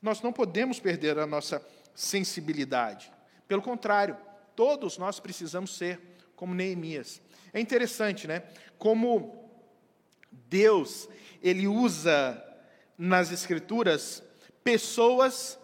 [0.00, 1.64] Nós não podemos perder a nossa
[1.94, 3.12] sensibilidade.
[3.52, 4.16] Pelo contrário,
[4.56, 6.00] todos nós precisamos ser
[6.34, 7.20] como Neemias.
[7.52, 8.44] É interessante, né?
[8.78, 9.46] Como
[10.48, 11.06] Deus,
[11.42, 12.42] ele usa
[12.96, 14.22] nas escrituras
[14.64, 15.58] pessoas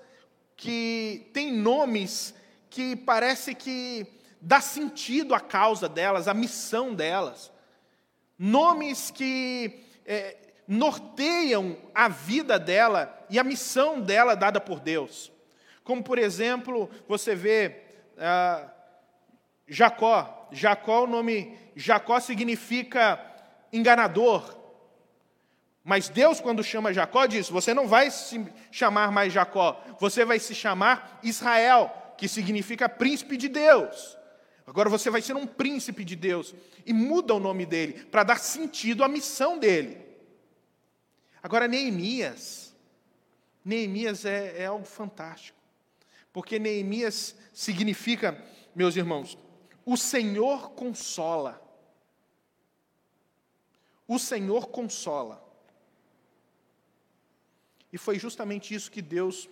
[0.55, 2.35] que têm nomes
[2.69, 4.07] que parece que
[4.39, 7.51] dá sentido à causa delas, à missão delas.
[8.39, 10.37] Nomes que é,
[10.69, 15.33] norteiam a vida dela e a missão dela dada por Deus.
[15.89, 17.81] Como, por exemplo, você vê
[18.19, 18.71] ah,
[19.67, 20.47] Jacó.
[20.53, 23.19] Jacó, o nome Jacó significa
[23.73, 24.55] enganador.
[25.83, 30.39] Mas Deus, quando chama Jacó, diz: Você não vai se chamar mais Jacó, você vai
[30.39, 34.19] se chamar Israel, que significa príncipe de Deus.
[34.67, 36.55] Agora você vai ser um príncipe de Deus.
[36.85, 39.97] E muda o nome dele, para dar sentido à missão dele.
[41.43, 42.77] Agora, Neemias.
[43.65, 45.58] Neemias é, é algo fantástico.
[46.33, 48.43] Porque Neemias significa,
[48.75, 49.39] meus irmãos,
[49.85, 51.63] o Senhor consola.
[54.07, 55.43] O Senhor consola.
[57.93, 59.49] E foi justamente isso que Deus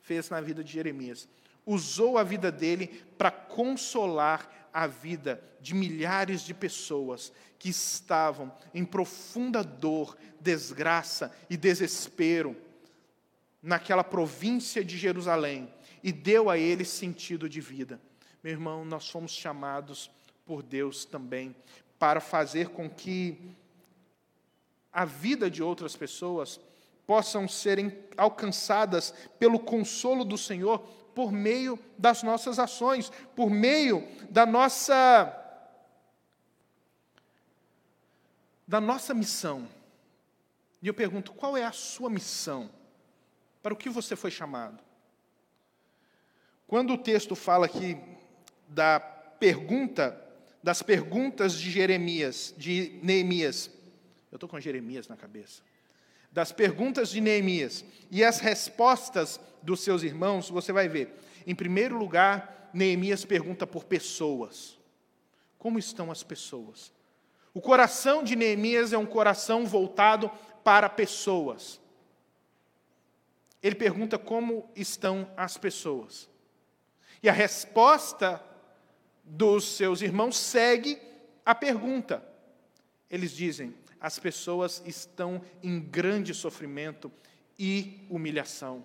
[0.00, 1.28] fez na vida de Jeremias.
[1.66, 2.86] Usou a vida dele
[3.18, 11.56] para consolar a vida de milhares de pessoas que estavam em profunda dor, desgraça e
[11.56, 12.56] desespero
[13.62, 18.00] naquela província de Jerusalém e deu a eles sentido de vida.
[18.42, 20.10] Meu irmão, nós fomos chamados
[20.46, 21.54] por Deus também
[21.98, 23.54] para fazer com que
[24.92, 26.58] a vida de outras pessoas
[27.06, 30.78] possam serem alcançadas pelo consolo do Senhor
[31.14, 35.36] por meio das nossas ações, por meio da nossa
[38.66, 39.68] da nossa missão.
[40.80, 42.70] E eu pergunto, qual é a sua missão?
[43.60, 44.80] Para o que você foi chamado?
[46.70, 47.98] Quando o texto fala aqui
[48.68, 50.16] da pergunta,
[50.62, 53.68] das perguntas de Jeremias, de Neemias,
[54.30, 55.62] eu estou com Jeremias na cabeça
[56.30, 61.12] das perguntas de Neemias e as respostas dos seus irmãos, você vai ver.
[61.44, 64.78] Em primeiro lugar, Neemias pergunta por pessoas.
[65.58, 66.92] Como estão as pessoas?
[67.52, 70.30] O coração de Neemias é um coração voltado
[70.62, 71.80] para pessoas.
[73.60, 76.30] Ele pergunta como estão as pessoas.
[77.22, 78.42] E a resposta
[79.22, 80.98] dos seus irmãos segue
[81.44, 82.26] a pergunta.
[83.10, 87.12] Eles dizem: as pessoas estão em grande sofrimento
[87.58, 88.84] e humilhação.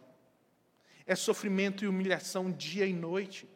[1.05, 3.47] É sofrimento e humilhação dia e noite.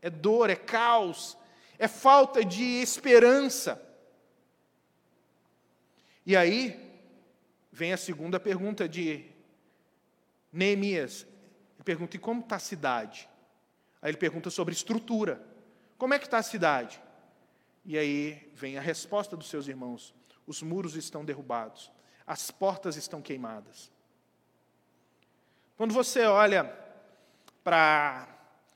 [0.00, 1.36] É dor, é caos,
[1.78, 3.80] é falta de esperança.
[6.24, 6.80] E aí
[7.70, 9.26] vem a segunda pergunta de
[10.52, 11.26] Neemias.
[11.84, 13.28] Pergunta: e como está a cidade?
[14.04, 15.40] Aí ele pergunta sobre estrutura.
[15.96, 17.00] Como é que está a cidade?
[17.86, 20.14] E aí vem a resposta dos seus irmãos:
[20.46, 21.90] os muros estão derrubados,
[22.26, 23.90] as portas estão queimadas.
[25.74, 26.70] Quando você olha
[27.64, 28.28] para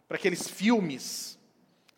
[0.08, 1.38] aqueles filmes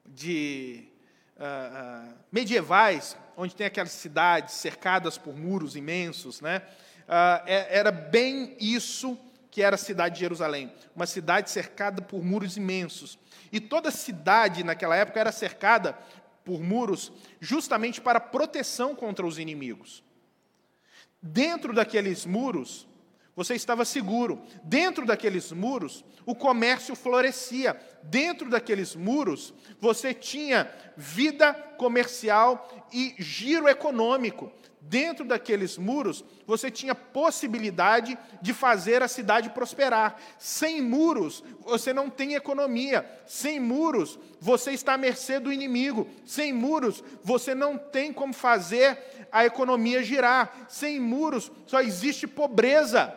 [0.04, 0.88] de
[1.36, 6.62] uh, uh, medievais, onde tem aquelas cidades cercadas por muros imensos, né?
[7.06, 9.16] Uh, era bem isso
[9.50, 13.18] que era a cidade de Jerusalém, uma cidade cercada por muros imensos.
[13.50, 15.98] E toda cidade naquela época era cercada
[16.44, 20.04] por muros justamente para proteção contra os inimigos.
[21.20, 22.86] Dentro daqueles muros,
[23.34, 24.42] você estava seguro.
[24.62, 27.78] Dentro daqueles muros, o comércio florescia.
[28.02, 36.94] Dentro daqueles muros, você tinha vida comercial e giro econômico dentro daqueles muros, você tinha
[36.94, 40.20] possibilidade de fazer a cidade prosperar.
[40.38, 43.08] Sem muros, você não tem economia.
[43.26, 46.06] Sem muros, você está à mercê do inimigo.
[46.26, 50.66] Sem muros, você não tem como fazer a economia girar.
[50.68, 53.16] Sem muros, só existe pobreza.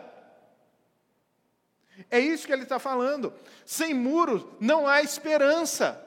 [2.10, 3.30] É isso que ele está falando.
[3.66, 6.02] Sem muros, não há esperança.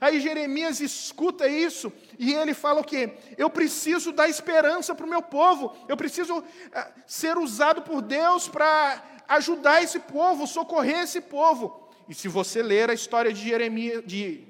[0.00, 3.12] Aí Jeremias escuta isso e ele fala o quê?
[3.36, 8.48] Eu preciso dar esperança para o meu povo, eu preciso eh, ser usado por Deus
[8.48, 11.88] para ajudar esse povo, socorrer esse povo.
[12.08, 14.44] E se você ler a história de Jeremias, de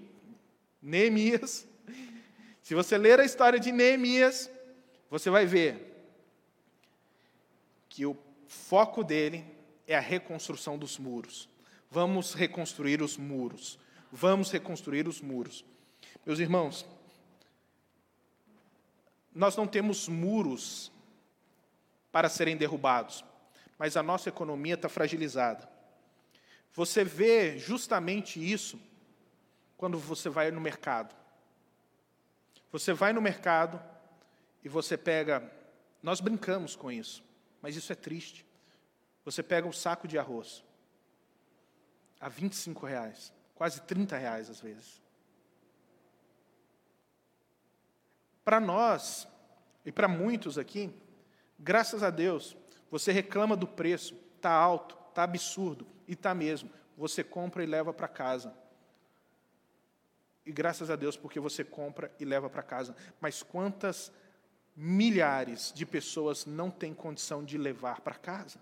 [0.81, 1.66] Neemias,
[2.62, 4.50] se você ler a história de Neemias,
[5.11, 5.92] você vai ver
[7.88, 9.44] que o foco dele
[9.87, 11.48] é a reconstrução dos muros.
[11.90, 13.78] Vamos reconstruir os muros
[14.12, 15.64] vamos reconstruir os muros.
[16.27, 16.87] Meus irmãos,
[19.35, 20.92] nós não temos muros
[22.12, 23.25] para serem derrubados,
[23.79, 25.66] mas a nossa economia está fragilizada.
[26.75, 28.79] Você vê justamente isso
[29.79, 31.16] quando você vai no mercado.
[32.70, 33.83] Você vai no mercado
[34.62, 35.51] e você pega.
[36.03, 37.24] Nós brincamos com isso,
[37.62, 38.45] mas isso é triste.
[39.24, 40.62] Você pega um saco de arroz
[42.20, 43.32] a 25 reais
[43.63, 45.01] quase 30 reais às vezes.
[48.45, 49.29] Para nós,
[49.87, 50.93] e para muitos aqui,
[51.57, 52.57] graças a Deus,
[52.91, 56.73] você reclama do preço, está alto, está absurdo, e está mesmo.
[56.97, 58.53] Você compra e leva para casa.
[60.45, 62.97] E graças a Deus porque você compra e leva para casa.
[63.21, 64.11] Mas quantas
[64.75, 68.59] milhares de pessoas não têm condição de levar para casa.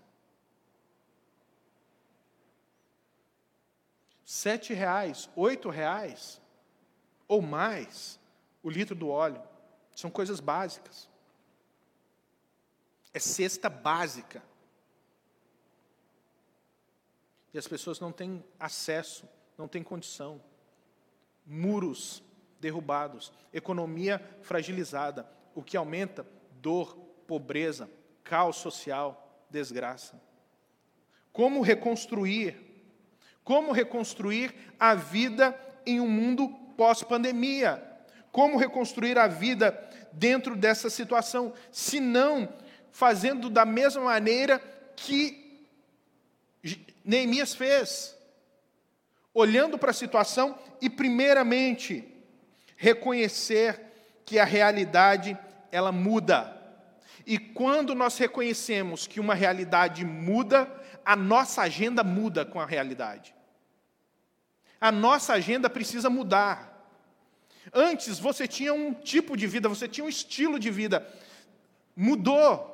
[4.33, 6.41] Sete reais, oito reais
[7.27, 8.17] ou mais
[8.63, 9.43] o litro do óleo.
[9.93, 11.09] São coisas básicas.
[13.13, 14.41] É cesta básica.
[17.53, 19.27] E as pessoas não têm acesso,
[19.57, 20.41] não têm condição.
[21.45, 22.23] Muros
[22.57, 26.95] derrubados, economia fragilizada, o que aumenta dor,
[27.27, 27.91] pobreza,
[28.23, 30.23] caos social, desgraça.
[31.33, 32.70] Como reconstruir?
[33.43, 37.81] Como reconstruir a vida em um mundo pós-pandemia?
[38.31, 39.77] Como reconstruir a vida
[40.13, 42.49] dentro dessa situação, se não
[42.91, 44.59] fazendo da mesma maneira
[44.95, 45.61] que
[47.03, 48.15] Neemias fez?
[49.33, 52.07] Olhando para a situação e, primeiramente,
[52.75, 53.79] reconhecer
[54.25, 55.37] que a realidade
[55.71, 56.57] ela muda.
[57.25, 60.69] E quando nós reconhecemos que uma realidade muda,
[61.05, 63.35] a nossa agenda muda com a realidade.
[64.79, 66.71] A nossa agenda precisa mudar.
[67.73, 71.07] Antes você tinha um tipo de vida, você tinha um estilo de vida.
[71.95, 72.67] Mudou.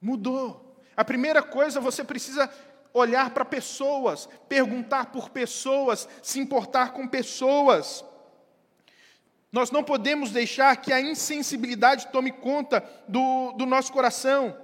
[0.00, 0.78] Mudou.
[0.96, 2.48] A primeira coisa, você precisa
[2.92, 8.04] olhar para pessoas, perguntar por pessoas, se importar com pessoas.
[9.50, 14.63] Nós não podemos deixar que a insensibilidade tome conta do, do nosso coração.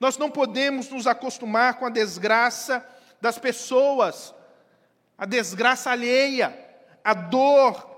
[0.00, 2.86] Nós não podemos nos acostumar com a desgraça
[3.20, 4.34] das pessoas,
[5.16, 6.56] a desgraça alheia,
[7.02, 7.88] a dor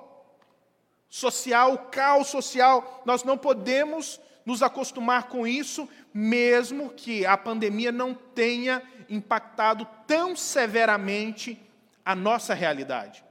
[1.08, 3.02] social, o caos social.
[3.04, 10.34] Nós não podemos nos acostumar com isso, mesmo que a pandemia não tenha impactado tão
[10.34, 11.60] severamente
[12.04, 13.22] a nossa realidade.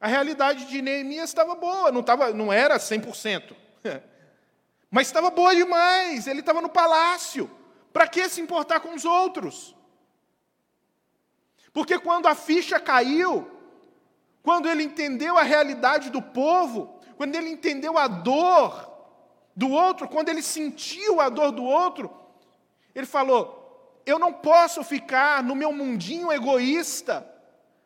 [0.00, 3.54] A realidade de Neemias estava boa, não, estava, não era 100%.
[4.90, 7.50] Mas estava boa demais, ele estava no palácio.
[7.92, 9.74] Para que se importar com os outros?
[11.72, 13.50] Porque quando a ficha caiu,
[14.42, 18.92] quando ele entendeu a realidade do povo, quando ele entendeu a dor
[19.54, 22.10] do outro, quando ele sentiu a dor do outro,
[22.94, 27.26] ele falou: Eu não posso ficar no meu mundinho egoísta,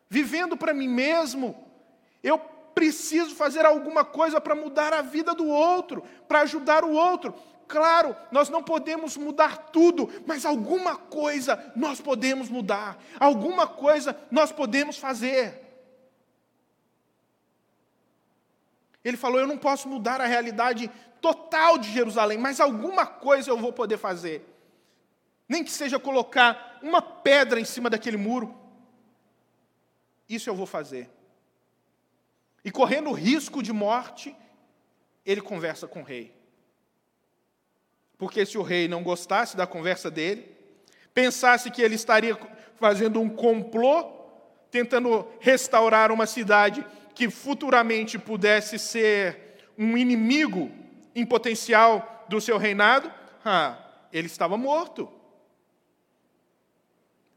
[0.09, 1.67] vivendo para mim mesmo,
[2.23, 2.39] eu
[2.81, 7.35] preciso fazer alguma coisa para mudar a vida do outro, para ajudar o outro.
[7.69, 14.51] Claro, nós não podemos mudar tudo, mas alguma coisa nós podemos mudar, alguma coisa nós
[14.51, 15.61] podemos fazer.
[19.05, 23.59] Ele falou: Eu não posso mudar a realidade total de Jerusalém, mas alguma coisa eu
[23.59, 24.43] vou poder fazer.
[25.47, 28.59] Nem que seja colocar uma pedra em cima daquele muro.
[30.27, 31.20] Isso eu vou fazer.
[32.65, 34.37] E correndo risco de morte,
[35.25, 36.35] ele conversa com o rei.
[38.19, 40.55] Porque se o rei não gostasse da conversa dele,
[41.15, 42.39] pensasse que ele estaria
[42.77, 44.05] fazendo um complô,
[44.71, 46.85] tentando restaurar uma cidade
[47.15, 50.71] que futuramente pudesse ser um inimigo
[51.15, 53.11] em potencial do seu reinado,
[53.45, 53.79] ah,
[54.13, 55.11] ele estava morto.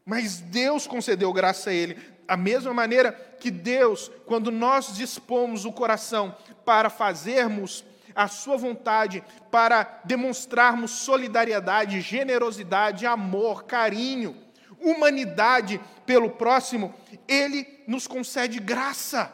[0.05, 5.71] Mas Deus concedeu graça a ele a mesma maneira que Deus, quando nós dispomos o
[5.71, 7.83] coração para fazermos
[8.15, 14.37] a Sua vontade, para demonstrarmos solidariedade, generosidade, amor, carinho,
[14.79, 16.93] humanidade pelo próximo,
[17.27, 19.33] Ele nos concede graça.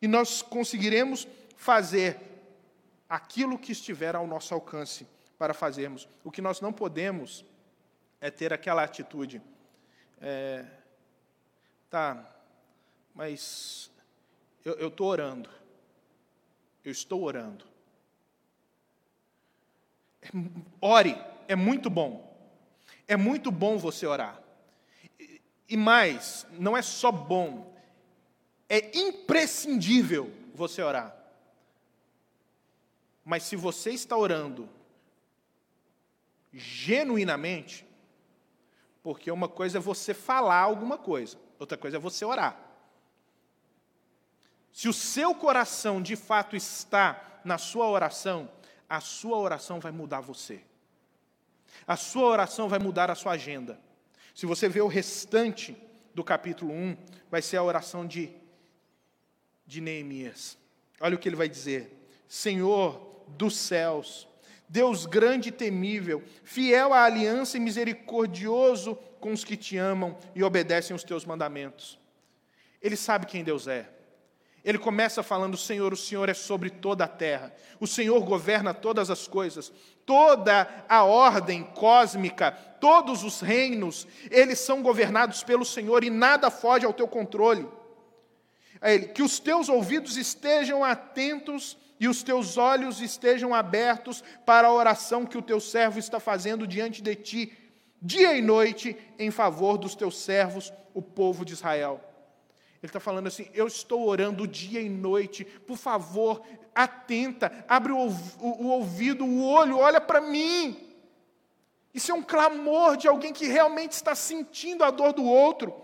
[0.00, 1.26] E nós conseguiremos
[1.56, 2.18] fazer
[3.08, 5.06] aquilo que estiver ao nosso alcance
[5.38, 6.08] para fazermos.
[6.24, 7.44] O que nós não podemos
[8.20, 9.40] é ter aquela atitude.
[10.20, 10.64] É,
[11.90, 12.22] Tá,
[13.14, 13.90] mas
[14.64, 15.48] eu estou orando.
[16.84, 17.64] Eu estou orando.
[20.20, 20.28] É,
[20.80, 21.16] ore,
[21.46, 22.28] é muito bom.
[23.06, 24.42] É muito bom você orar.
[25.18, 27.74] E, e mais, não é só bom,
[28.68, 31.16] é imprescindível você orar.
[33.24, 34.68] Mas se você está orando
[36.52, 37.86] genuinamente,
[39.02, 42.56] porque uma coisa é você falar alguma coisa, outra coisa é você orar.
[44.72, 48.48] Se o seu coração de fato está na sua oração,
[48.88, 50.62] a sua oração vai mudar você.
[51.86, 53.78] A sua oração vai mudar a sua agenda.
[54.34, 55.76] Se você vê o restante
[56.14, 56.96] do capítulo 1,
[57.30, 58.30] vai ser a oração de,
[59.66, 60.56] de Neemias.
[61.00, 64.28] Olha o que ele vai dizer: Senhor dos céus,
[64.68, 70.42] Deus grande e temível, fiel à aliança e misericordioso com os que te amam e
[70.42, 71.98] obedecem os teus mandamentos.
[72.82, 73.88] Ele sabe quem Deus é.
[74.64, 79.10] Ele começa falando: Senhor, o Senhor é sobre toda a terra, o Senhor governa todas
[79.10, 79.72] as coisas,
[80.04, 86.84] toda a ordem cósmica, todos os reinos, eles são governados pelo Senhor e nada foge
[86.84, 87.66] ao teu controle.
[88.82, 94.72] Ele, que os teus ouvidos estejam atentos e os teus olhos estejam abertos para a
[94.72, 97.58] oração que o teu servo está fazendo diante de ti,
[98.00, 102.00] dia e noite, em favor dos teus servos, o povo de Israel.
[102.80, 106.42] Ele está falando assim: eu estou orando dia e noite, por favor,
[106.74, 110.84] atenta, abre o, o, o ouvido, o olho, olha para mim.
[111.92, 115.74] Isso é um clamor de alguém que realmente está sentindo a dor do outro.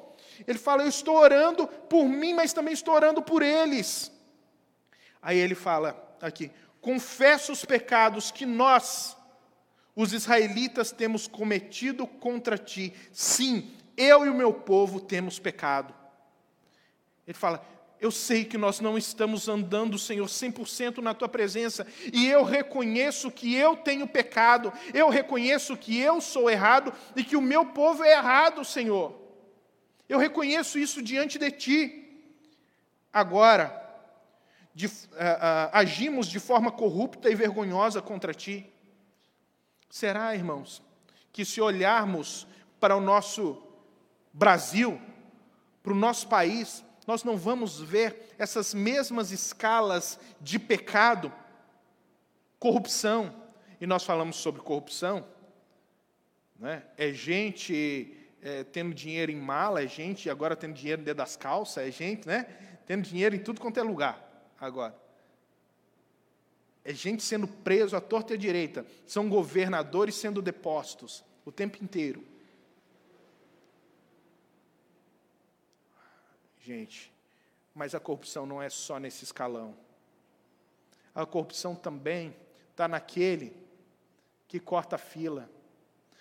[0.46, 4.12] Ele fala: Eu estou orando por mim, mas também estou orando por eles.
[5.20, 6.50] Aí ele fala aqui:
[6.80, 9.16] Confesso os pecados que nós,
[9.96, 12.92] os israelitas, temos cometido contra ti.
[13.12, 15.94] Sim, eu e o meu povo temos pecado.
[17.26, 17.64] Ele fala:
[18.00, 23.30] Eu sei que nós não estamos andando, Senhor, 100% na tua presença, e eu reconheço
[23.30, 28.04] que eu tenho pecado, eu reconheço que eu sou errado e que o meu povo
[28.04, 29.24] é errado, Senhor.
[30.08, 32.00] Eu reconheço isso diante de ti.
[33.12, 33.83] Agora,
[34.74, 38.70] de, uh, uh, agimos de forma corrupta e vergonhosa contra ti.
[39.88, 40.82] Será, irmãos,
[41.32, 42.46] que se olharmos
[42.80, 43.62] para o nosso
[44.32, 45.00] Brasil,
[45.82, 51.32] para o nosso país, nós não vamos ver essas mesmas escalas de pecado,
[52.58, 53.42] corrupção.
[53.80, 55.24] E nós falamos sobre corrupção,
[56.58, 56.82] né?
[56.96, 61.86] é gente é, tendo dinheiro em mala, é gente agora tendo dinheiro dentro das calças,
[61.86, 62.46] é gente né?
[62.86, 64.96] tendo dinheiro em tudo quanto é lugar agora.
[66.84, 71.82] É gente sendo preso à torta e à direita, são governadores sendo depostos o tempo
[71.82, 72.22] inteiro.
[76.60, 77.12] Gente,
[77.74, 79.76] mas a corrupção não é só nesse escalão.
[81.14, 82.34] A corrupção também
[82.70, 83.56] está naquele
[84.48, 85.48] que corta a fila,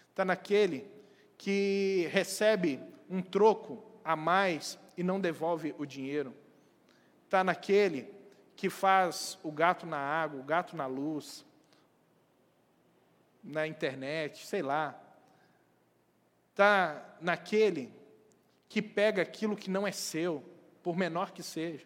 [0.10, 0.90] está naquele
[1.38, 2.80] que recebe
[3.10, 6.34] um troco a mais e não devolve o dinheiro,
[7.26, 8.23] está naquele
[8.56, 11.46] que faz o gato na água, o gato na luz,
[13.44, 15.00] na internet, sei lá,
[16.52, 17.92] está naquele
[18.70, 20.44] que pega aquilo que não é seu,
[20.82, 21.86] por menor que seja.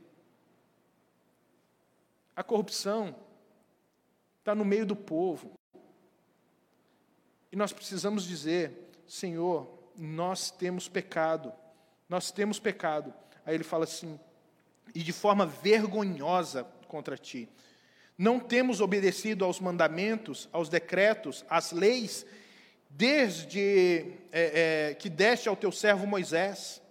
[2.35, 3.15] A corrupção
[4.39, 5.53] está no meio do povo.
[7.51, 11.51] E nós precisamos dizer: Senhor, nós temos pecado,
[12.07, 13.13] nós temos pecado.
[13.45, 14.19] Aí ele fala assim,
[14.93, 17.49] e de forma vergonhosa contra ti.
[18.17, 22.25] Não temos obedecido aos mandamentos, aos decretos, às leis
[22.89, 26.81] desde é, é, que deste ao teu servo Moisés.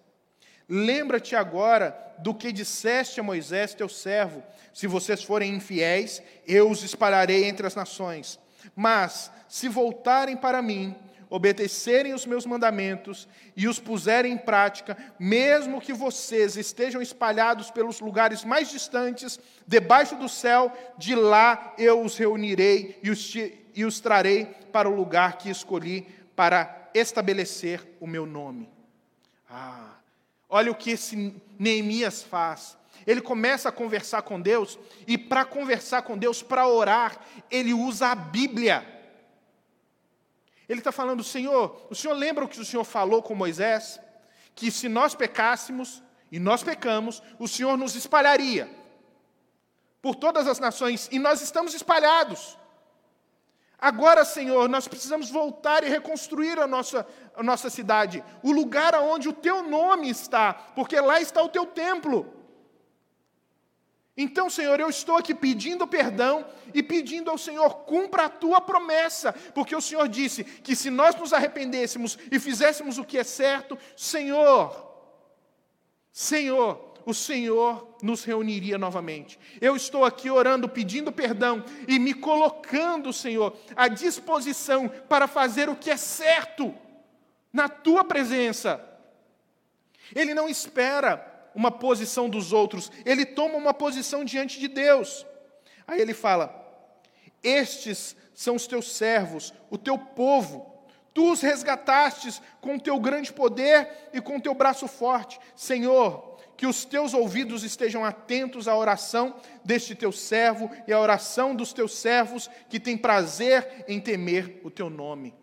[0.68, 4.42] Lembra-te agora do que disseste a Moisés, teu servo:
[4.72, 8.38] se vocês forem infiéis, eu os espalharei entre as nações.
[8.74, 10.94] Mas, se voltarem para mim,
[11.28, 18.00] obedecerem os meus mandamentos e os puserem em prática, mesmo que vocês estejam espalhados pelos
[18.00, 23.34] lugares mais distantes, debaixo do céu, de lá eu os reunirei e os,
[23.74, 28.68] e os trarei para o lugar que escolhi para estabelecer o meu nome.
[29.48, 29.96] Ah,
[30.48, 32.76] olha o que esse Neemias faz.
[33.06, 37.18] Ele começa a conversar com Deus, e para conversar com Deus, para orar,
[37.50, 38.95] ele usa a Bíblia.
[40.68, 44.00] Ele está falando, Senhor, o Senhor lembra o que o Senhor falou com Moisés?
[44.54, 48.68] Que se nós pecássemos, e nós pecamos, o Senhor nos espalharia
[50.02, 52.56] por todas as nações, e nós estamos espalhados.
[53.78, 59.28] Agora, Senhor, nós precisamos voltar e reconstruir a nossa, a nossa cidade, o lugar onde
[59.28, 62.32] o teu nome está, porque lá está o teu templo.
[64.16, 69.32] Então, Senhor, eu estou aqui pedindo perdão e pedindo ao Senhor, cumpra a tua promessa,
[69.54, 73.78] porque o Senhor disse que se nós nos arrependêssemos e fizéssemos o que é certo,
[73.94, 74.86] Senhor,
[76.10, 79.38] Senhor, o Senhor nos reuniria novamente.
[79.60, 85.76] Eu estou aqui orando, pedindo perdão e me colocando, Senhor, à disposição para fazer o
[85.76, 86.74] que é certo
[87.52, 88.82] na tua presença.
[90.14, 95.26] Ele não espera uma posição dos outros, ele toma uma posição diante de Deus.
[95.86, 96.54] Aí ele fala:
[97.42, 100.74] Estes são os teus servos, o teu povo.
[101.14, 105.40] Tu os resgatastes com o teu grande poder e com o teu braço forte.
[105.54, 109.34] Senhor, que os teus ouvidos estejam atentos à oração
[109.64, 114.70] deste teu servo e à oração dos teus servos que têm prazer em temer o
[114.70, 115.34] teu nome.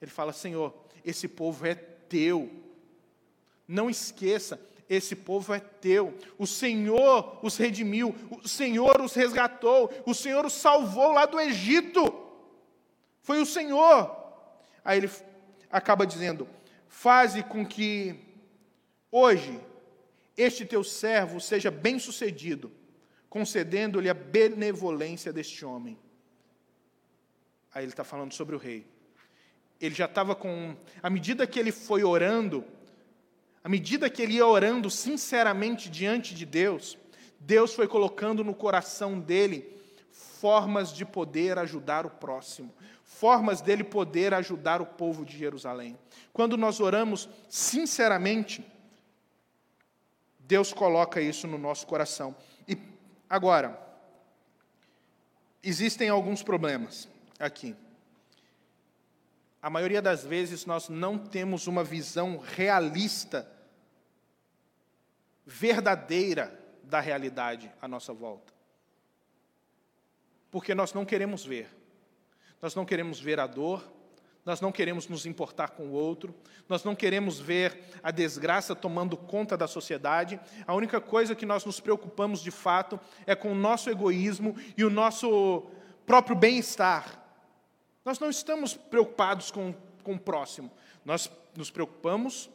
[0.00, 2.50] Ele fala: Senhor, esse povo é teu.
[3.66, 4.58] Não esqueça,
[4.88, 6.16] esse povo é teu.
[6.38, 12.02] O Senhor os redimiu, o Senhor os resgatou, o Senhor os salvou lá do Egito.
[13.20, 14.16] Foi o Senhor.
[14.84, 15.10] Aí ele
[15.70, 16.48] acaba dizendo:
[16.88, 18.18] Faze com que
[19.12, 19.60] hoje
[20.36, 22.72] este teu servo seja bem-sucedido,
[23.28, 25.98] concedendo-lhe a benevolência deste homem.
[27.74, 28.86] Aí ele está falando sobre o rei.
[29.78, 30.74] Ele já estava com.
[31.02, 32.64] À medida que ele foi orando,
[33.68, 36.96] à medida que ele ia orando sinceramente diante de Deus,
[37.38, 39.62] Deus foi colocando no coração dele
[40.10, 45.98] formas de poder ajudar o próximo, formas dele poder ajudar o povo de Jerusalém.
[46.32, 48.64] Quando nós oramos sinceramente,
[50.38, 52.34] Deus coloca isso no nosso coração.
[52.66, 52.78] E
[53.28, 53.78] agora,
[55.62, 57.06] existem alguns problemas
[57.38, 57.76] aqui.
[59.60, 63.57] A maioria das vezes nós não temos uma visão realista
[65.48, 66.52] verdadeira
[66.84, 68.52] da realidade à nossa volta.
[70.50, 71.74] Porque nós não queremos ver.
[72.60, 73.82] Nós não queremos ver a dor,
[74.44, 76.34] nós não queremos nos importar com o outro,
[76.68, 80.38] nós não queremos ver a desgraça tomando conta da sociedade.
[80.66, 84.84] A única coisa que nós nos preocupamos de fato é com o nosso egoísmo e
[84.84, 85.66] o nosso
[86.04, 87.24] próprio bem-estar.
[88.04, 90.70] Nós não estamos preocupados com, com o próximo,
[91.06, 92.50] nós nos preocupamos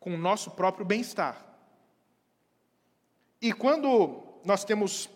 [0.00, 1.53] com o nosso próprio bem-estar.
[3.44, 5.06] E quando nós temos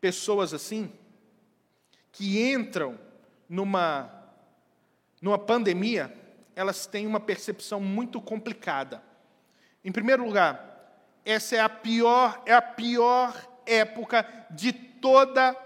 [0.00, 0.92] pessoas assim,
[2.10, 2.98] que entram
[3.48, 4.10] numa,
[5.20, 6.12] numa pandemia,
[6.56, 9.00] elas têm uma percepção muito complicada.
[9.84, 13.32] Em primeiro lugar, essa é a pior, é a pior
[13.64, 15.56] época de toda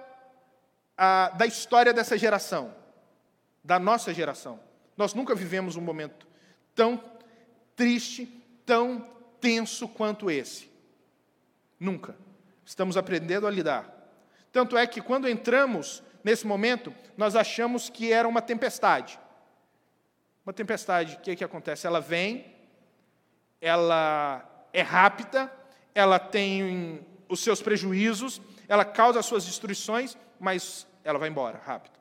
[0.99, 2.74] a da história dessa geração,
[3.64, 4.61] da nossa geração.
[4.99, 6.28] Nós nunca vivemos um momento
[6.74, 7.03] tão
[7.74, 8.26] triste,
[8.66, 9.01] tão
[9.40, 10.76] tenso quanto esse.
[11.79, 12.16] Nunca.
[12.64, 13.93] Estamos aprendendo a lidar.
[14.51, 19.18] Tanto é que quando entramos nesse momento, nós achamos que era uma tempestade.
[20.45, 21.87] Uma tempestade, o que, que acontece?
[21.87, 22.55] Ela vem,
[23.61, 25.53] ela é rápida,
[25.95, 31.99] ela tem os seus prejuízos, ela causa as suas destruições, mas ela vai embora rápido.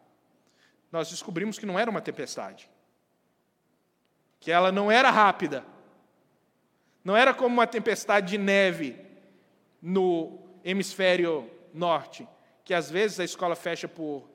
[0.91, 2.69] Nós descobrimos que não era uma tempestade,
[4.39, 5.65] que ela não era rápida,
[7.03, 9.04] não era como uma tempestade de neve
[9.87, 12.27] no hemisfério norte,
[12.63, 14.27] que às vezes a escola fecha por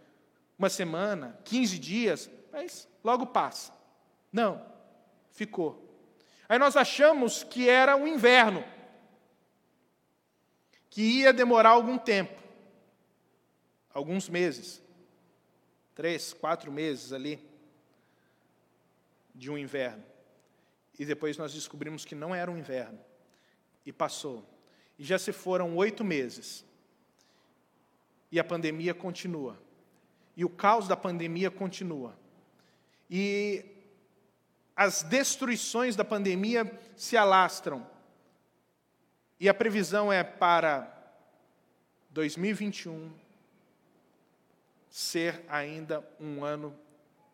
[0.56, 3.72] uma semana, 15 dias, mas logo passa.
[4.32, 4.64] Não,
[5.32, 5.84] ficou.
[6.48, 8.64] Aí nós achamos que era o inverno,
[10.88, 12.40] que ia demorar algum tempo,
[13.92, 14.80] alguns meses,
[15.96, 17.44] três, quatro meses ali,
[19.34, 20.04] de um inverno.
[20.96, 23.00] E depois nós descobrimos que não era um inverno,
[23.84, 24.48] e passou.
[25.00, 26.62] E já se foram oito meses.
[28.30, 29.58] E a pandemia continua.
[30.36, 32.14] E o caos da pandemia continua.
[33.08, 33.64] E
[34.76, 37.86] as destruições da pandemia se alastram.
[39.40, 40.94] E a previsão é para
[42.10, 43.10] 2021
[44.90, 46.78] ser ainda um ano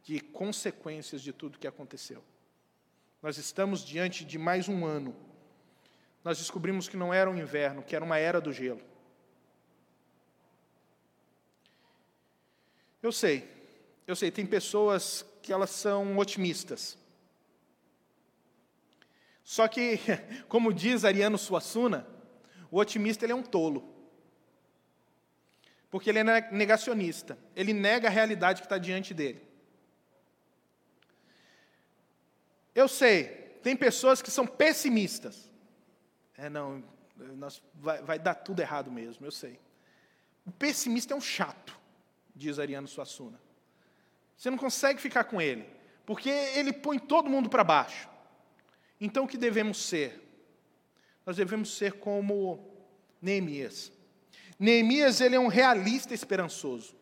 [0.05, 2.23] de consequências de tudo que aconteceu.
[3.21, 5.26] Nós estamos diante de mais um ano
[6.27, 8.83] nós descobrimos que não era um inverno, que era uma era do gelo.
[13.01, 13.49] Eu sei,
[14.09, 16.99] eu sei, tem pessoas que elas são otimistas.
[19.45, 20.01] Só que,
[20.49, 22.05] como diz Ariano Suassuna,
[22.73, 23.89] o otimista ele é um tolo.
[25.89, 27.39] Porque ele é negacionista.
[27.55, 29.47] Ele nega a realidade que está diante dele.
[32.75, 33.27] Eu sei,
[33.63, 35.46] tem pessoas que são pessimistas.
[36.39, 36.83] É, não,
[37.37, 39.59] nós, vai, vai dar tudo errado mesmo, eu sei.
[40.45, 41.79] O pessimista é um chato,
[42.35, 43.41] diz Ariano Suassuna.
[44.37, 45.67] Você não consegue ficar com ele,
[46.05, 48.09] porque ele põe todo mundo para baixo.
[49.01, 50.23] Então, o que devemos ser?
[51.25, 52.71] Nós devemos ser como
[53.21, 53.91] Neemias.
[54.59, 56.95] Neemias ele é um realista esperançoso.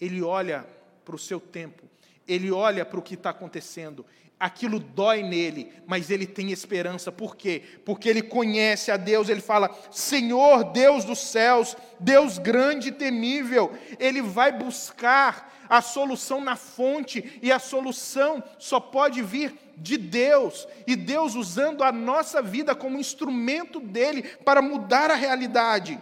[0.00, 0.66] Ele olha
[1.04, 1.88] para o seu tempo,
[2.26, 4.06] ele olha para o que está acontecendo,
[4.40, 7.12] aquilo dói nele, mas ele tem esperança.
[7.12, 7.62] Por quê?
[7.84, 13.76] Porque ele conhece a Deus, ele fala: Senhor, Deus dos céus, Deus grande e temível.
[13.98, 20.66] Ele vai buscar a solução na fonte, e a solução só pode vir de Deus,
[20.86, 26.00] e Deus usando a nossa vida como instrumento dele para mudar a realidade.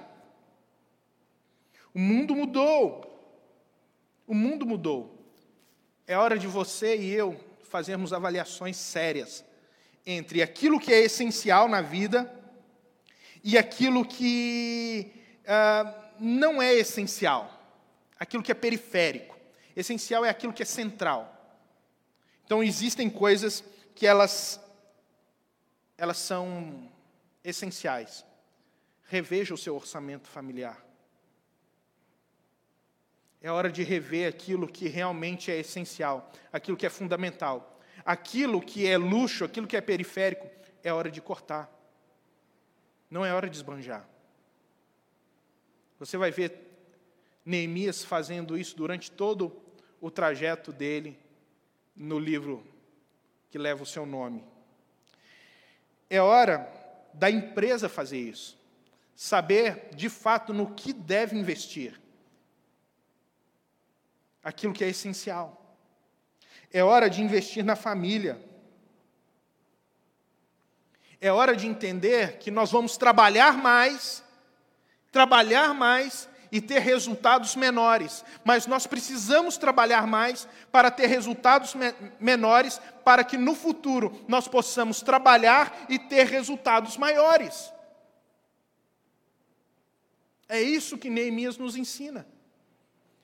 [1.92, 3.04] O mundo mudou.
[4.26, 5.18] O mundo mudou.
[6.06, 9.44] É hora de você e eu fazermos avaliações sérias
[10.06, 12.32] entre aquilo que é essencial na vida
[13.44, 15.12] e aquilo que
[15.44, 17.52] uh, não é essencial,
[18.18, 19.36] aquilo que é periférico.
[19.76, 21.34] Essencial é aquilo que é central.
[22.44, 23.62] Então existem coisas
[23.94, 24.60] que elas
[25.98, 26.88] elas são
[27.42, 28.24] essenciais.
[29.08, 30.87] Reveja o seu orçamento familiar.
[33.40, 37.78] É hora de rever aquilo que realmente é essencial, aquilo que é fundamental.
[38.04, 40.48] Aquilo que é luxo, aquilo que é periférico,
[40.82, 41.70] é hora de cortar.
[43.10, 44.08] Não é hora de esbanjar.
[45.98, 46.68] Você vai ver
[47.44, 49.54] Neemias fazendo isso durante todo
[50.00, 51.18] o trajeto dele
[51.96, 52.64] no livro
[53.50, 54.44] que leva o seu nome.
[56.08, 56.70] É hora
[57.12, 58.58] da empresa fazer isso.
[59.16, 62.00] Saber, de fato, no que deve investir.
[64.42, 65.76] Aquilo que é essencial.
[66.72, 68.40] É hora de investir na família.
[71.20, 74.22] É hora de entender que nós vamos trabalhar mais
[75.10, 81.92] trabalhar mais e ter resultados menores, mas nós precisamos trabalhar mais para ter resultados me
[82.18, 87.72] menores, para que no futuro nós possamos trabalhar e ter resultados maiores.
[90.48, 92.26] É isso que Neemias nos ensina.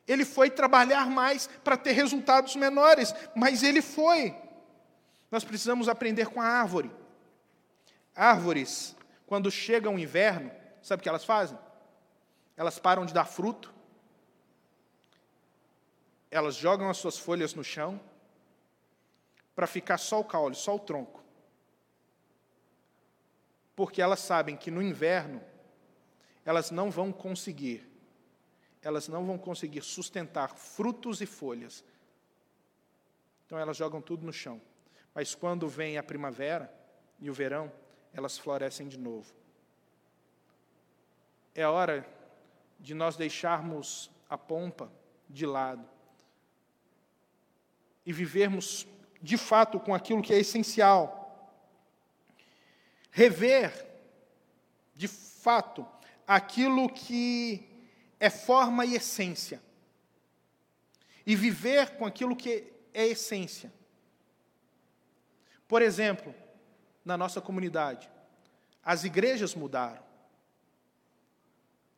[0.06, 4.36] Ele foi trabalhar mais para ter resultados menores, mas ele foi.
[5.30, 6.90] Nós precisamos aprender com a árvore.
[8.14, 8.94] Árvores,
[9.26, 10.50] quando chega o inverno,
[10.82, 11.58] sabe o que elas fazem?
[12.56, 13.72] elas param de dar fruto,
[16.30, 18.00] elas jogam as suas folhas no chão,
[19.54, 21.22] para ficar só o caule, só o tronco.
[23.76, 25.40] Porque elas sabem que no inverno,
[26.44, 27.88] elas não vão conseguir,
[28.84, 31.82] elas não vão conseguir sustentar frutos e folhas.
[33.46, 34.60] Então elas jogam tudo no chão.
[35.14, 36.72] Mas quando vem a primavera
[37.18, 37.72] e o verão,
[38.12, 39.32] elas florescem de novo.
[41.54, 42.06] É hora
[42.78, 44.92] de nós deixarmos a pompa
[45.28, 45.88] de lado
[48.04, 48.86] e vivermos
[49.22, 51.22] de fato com aquilo que é essencial.
[53.10, 53.86] Rever,
[54.94, 55.86] de fato,
[56.26, 57.73] aquilo que
[58.18, 59.62] é forma e essência.
[61.26, 63.72] E viver com aquilo que é essência.
[65.66, 66.34] Por exemplo,
[67.04, 68.10] na nossa comunidade,
[68.82, 70.04] as igrejas mudaram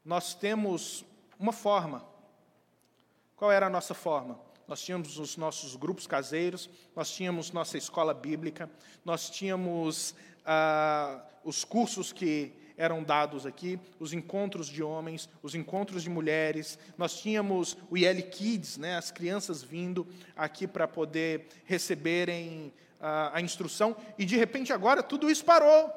[0.06, 1.04] nós temos
[1.36, 2.06] uma forma.
[3.34, 4.38] Qual era a nossa forma?
[4.68, 8.70] Nós tínhamos os nossos grupos caseiros, nós tínhamos nossa escola bíblica,
[9.04, 10.14] nós tínhamos
[10.44, 16.78] ah, os cursos que eram dados aqui, os encontros de homens, os encontros de mulheres,
[16.98, 20.06] nós tínhamos o IL Kids, né, as crianças vindo
[20.36, 25.90] aqui para poder receberem ah, a instrução, e de repente agora tudo isso parou.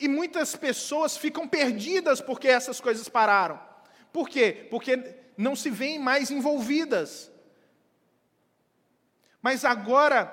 [0.00, 3.60] E muitas pessoas ficam perdidas porque essas coisas pararam.
[4.12, 4.66] Por quê?
[4.70, 7.30] Porque não se veem mais envolvidas.
[9.42, 10.32] Mas agora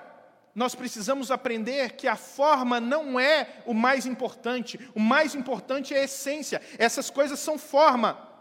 [0.56, 6.00] nós precisamos aprender que a forma não é o mais importante, o mais importante é
[6.00, 6.62] a essência.
[6.78, 8.34] Essas coisas são forma.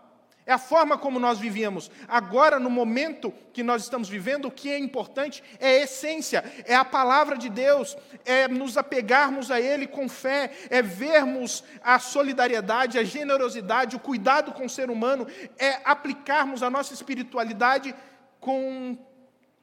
[0.46, 1.90] É a forma como nós vivíamos.
[2.06, 6.76] Agora, no momento que nós estamos vivendo, o que é importante é a essência, é
[6.76, 7.96] a palavra de Deus,
[8.26, 14.52] é nos apegarmos a Ele com fé, é vermos a solidariedade, a generosidade, o cuidado
[14.52, 15.26] com o ser humano,
[15.58, 17.94] é aplicarmos a nossa espiritualidade
[18.38, 18.98] com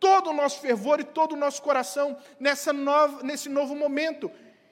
[0.02, 4.32] todo o nosso fervor e todo o nosso coração nessa nova, nesse novo momento.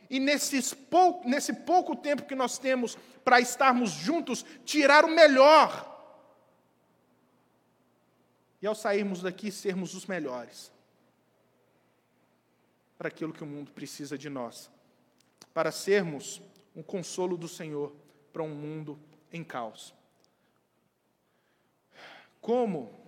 [0.09, 5.85] E nesses pou, nesse pouco tempo que nós temos para estarmos juntos, tirar o melhor
[8.59, 10.71] e ao sairmos daqui, sermos os melhores
[12.97, 14.69] para aquilo que o mundo precisa de nós,
[15.53, 16.41] para sermos
[16.75, 17.95] um consolo do Senhor
[18.33, 18.99] para um mundo
[19.31, 19.93] em caos.
[22.41, 22.98] Como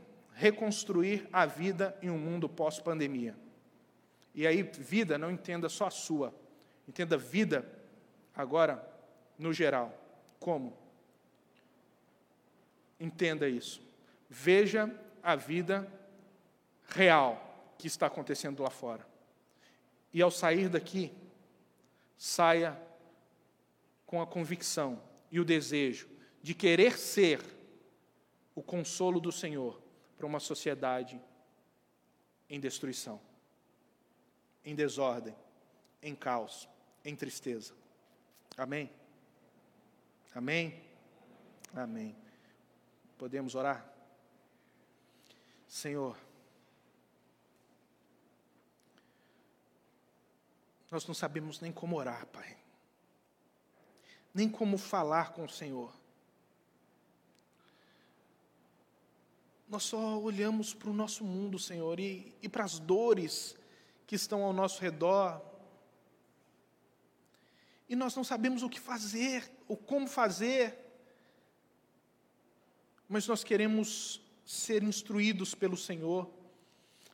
[0.42, 3.36] reconstruir a vida em um mundo pós-pandemia?
[4.34, 6.34] E aí, vida, não entenda só a sua,
[6.88, 7.64] entenda vida
[8.36, 8.84] agora
[9.38, 9.94] no geral.
[10.40, 10.76] Como?
[13.00, 13.84] Entenda isso.
[14.28, 14.90] Veja
[15.22, 15.88] a vida
[16.88, 19.06] real que está acontecendo lá fora.
[20.12, 21.14] E ao sair daqui,
[22.18, 22.82] saia
[24.08, 25.00] com a convicção
[25.32, 26.10] e o desejo
[26.42, 27.40] de querer ser
[28.56, 29.91] o consolo do Senhor
[30.22, 31.20] para uma sociedade
[32.48, 33.20] em destruição,
[34.64, 35.36] em desordem,
[36.00, 36.70] em caos,
[37.04, 37.74] em tristeza.
[38.56, 38.92] Amém?
[40.36, 40.80] Amém?
[41.74, 42.16] Amém.
[43.18, 43.92] Podemos orar?
[45.68, 46.16] Senhor,
[50.92, 52.58] Nós não sabemos nem como orar, Pai.
[54.34, 56.01] Nem como falar com o Senhor.
[59.72, 63.56] Nós só olhamos para o nosso mundo, Senhor, e, e para as dores
[64.06, 65.42] que estão ao nosso redor.
[67.88, 70.78] E nós não sabemos o que fazer, ou como fazer.
[73.08, 76.30] Mas nós queremos ser instruídos pelo Senhor,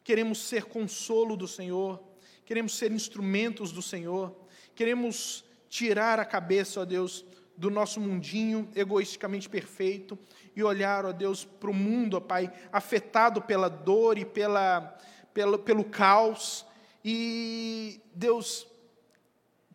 [0.04, 2.04] queremos ser consolo do Senhor,
[2.44, 4.36] queremos ser instrumentos do Senhor,
[4.74, 7.24] queremos tirar a cabeça, ó Deus,
[7.58, 10.18] do nosso mundinho egoisticamente perfeito
[10.56, 14.96] e olhar, ó Deus, para o mundo, ó Pai, afetado pela dor e pela,
[15.34, 16.66] pelo, pelo caos,
[17.04, 18.68] e, Deus,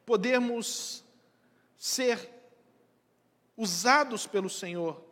[0.06, 1.04] podemos
[1.76, 2.30] ser
[3.56, 5.02] usados pelo Senhor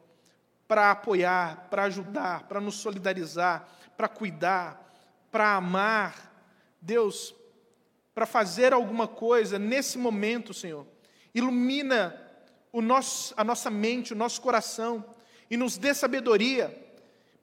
[0.69, 4.89] para apoiar, para ajudar, para nos solidarizar, para cuidar,
[5.31, 6.31] para amar.
[6.81, 7.35] Deus,
[8.15, 10.87] para fazer alguma coisa nesse momento, Senhor.
[11.35, 12.30] Ilumina
[12.73, 15.05] o nosso, a nossa mente, o nosso coração
[15.51, 16.77] e nos dê sabedoria.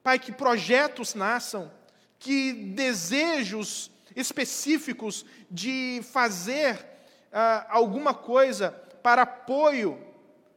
[0.02, 1.70] Pai, que projetos nasçam,
[2.18, 6.84] que desejos específicos de fazer
[7.32, 8.70] ah, alguma coisa
[9.02, 10.02] para apoio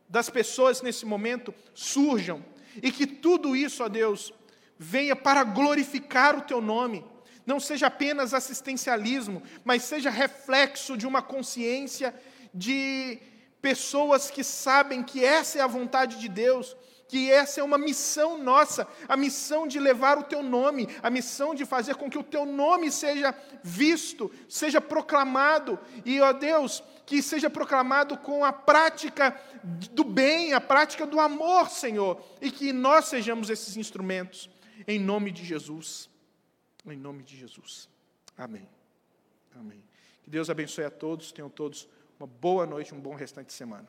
[0.07, 2.43] das pessoas nesse momento surjam.
[2.81, 4.33] E que tudo isso, ó Deus,
[4.77, 7.05] venha para glorificar o Teu nome.
[7.45, 12.13] Não seja apenas assistencialismo, mas seja reflexo de uma consciência
[12.53, 13.19] de
[13.61, 16.75] pessoas que sabem que essa é a vontade de Deus,
[17.07, 21.53] que essa é uma missão nossa, a missão de levar o teu nome, a missão
[21.53, 27.21] de fazer com que o teu nome seja visto, seja proclamado, e, ó Deus, que
[27.21, 29.37] seja proclamado com a prática
[29.91, 34.49] do bem, a prática do amor, Senhor, e que nós sejamos esses instrumentos,
[34.87, 36.09] em nome de Jesus.
[36.85, 37.89] Em nome de Jesus.
[38.37, 38.67] Amém.
[39.53, 39.83] Amém.
[40.23, 41.89] Que Deus abençoe a todos, tenham todos
[42.21, 43.87] uma boa noite, um bom restante de semana.